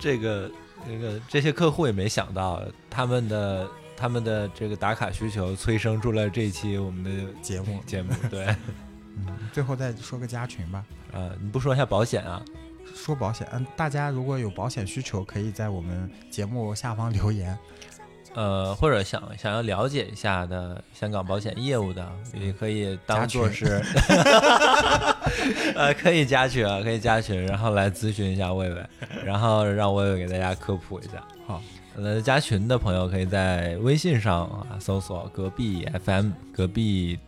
[0.02, 0.52] 这个
[0.88, 8.12] 这个这些客户也没想到，他们的他们的这个打卡需求催生出了这一期我们的节目节目。
[8.30, 8.46] 对，
[9.16, 10.84] 嗯，最后再说个加群吧。
[11.14, 12.44] 呃，你不说一下保险啊？
[12.96, 17.58] 说保险，嗯，大家如果有保险需求，可以在我们节目下方留言。
[18.34, 23.82] 呃，或者想想要了解一下的香港保险业务的，也可以当做是，
[25.76, 28.86] 呃，可以加群啊，可以加群，然后来咨询一下魏魏，
[29.26, 31.24] 然后让魏魏给大家科普一下。
[31.46, 31.62] 好，
[31.98, 37.20] 呃，加群的朋友可以在微信上啊搜索“隔壁 FM”，隔壁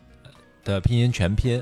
[0.64, 1.62] 的拼音全拼。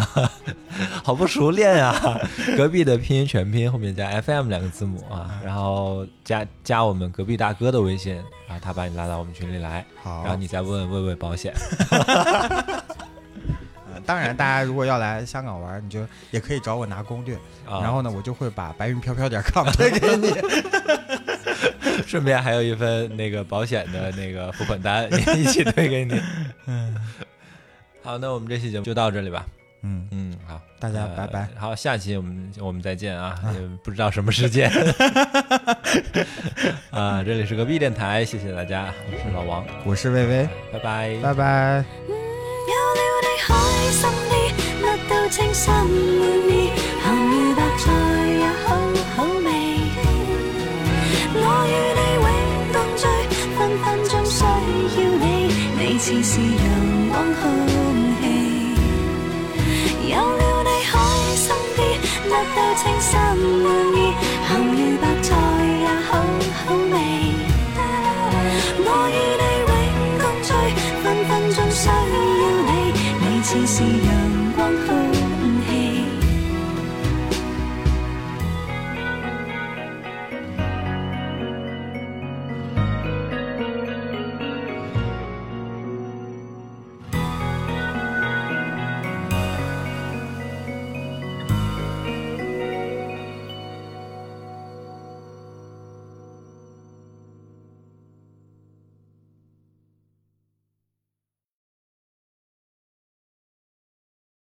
[1.02, 2.18] 好不熟练啊！
[2.56, 8.14] 隔壁的拼音全拼后面加 FM 两个字母啊，然后加加我们隔壁大哥的微信，
[8.46, 11.52] 然后他把你拉到我们群里来，好，然后你再问问问保险。
[14.06, 17.36] 当然，大家如果要来香港玩，你就也可以找我拿攻略，
[17.66, 20.32] 然后呢，我就会把白云飘飘点 com 推给你，
[22.08, 26.20] 顺便还有一份那个保险的那个付款单也一起推给你。
[26.66, 26.96] 嗯，
[28.02, 29.46] 好，那我们这期节目就到这里吧。
[29.82, 31.48] 嗯嗯，好，大家拜拜。
[31.56, 33.34] 好，下期我们我们再见啊！
[33.54, 34.70] 也不知道什么时间。
[36.90, 41.84] 啊，这里是隔壁电台，谢谢大家，我是老王，我是薇薇，拜拜，拜拜。
[42.08, 43.54] 有了你开
[43.90, 44.32] 心啲，
[44.82, 45.82] 得到称心滿
[46.50, 46.70] 意，
[47.02, 47.92] 鹹如白菜
[48.38, 48.68] 也好
[60.10, 60.98] 有了你开
[61.36, 61.78] 心啲，
[62.28, 63.16] 得到清新
[63.62, 64.12] 满意，
[64.48, 65.59] 幸了白菜。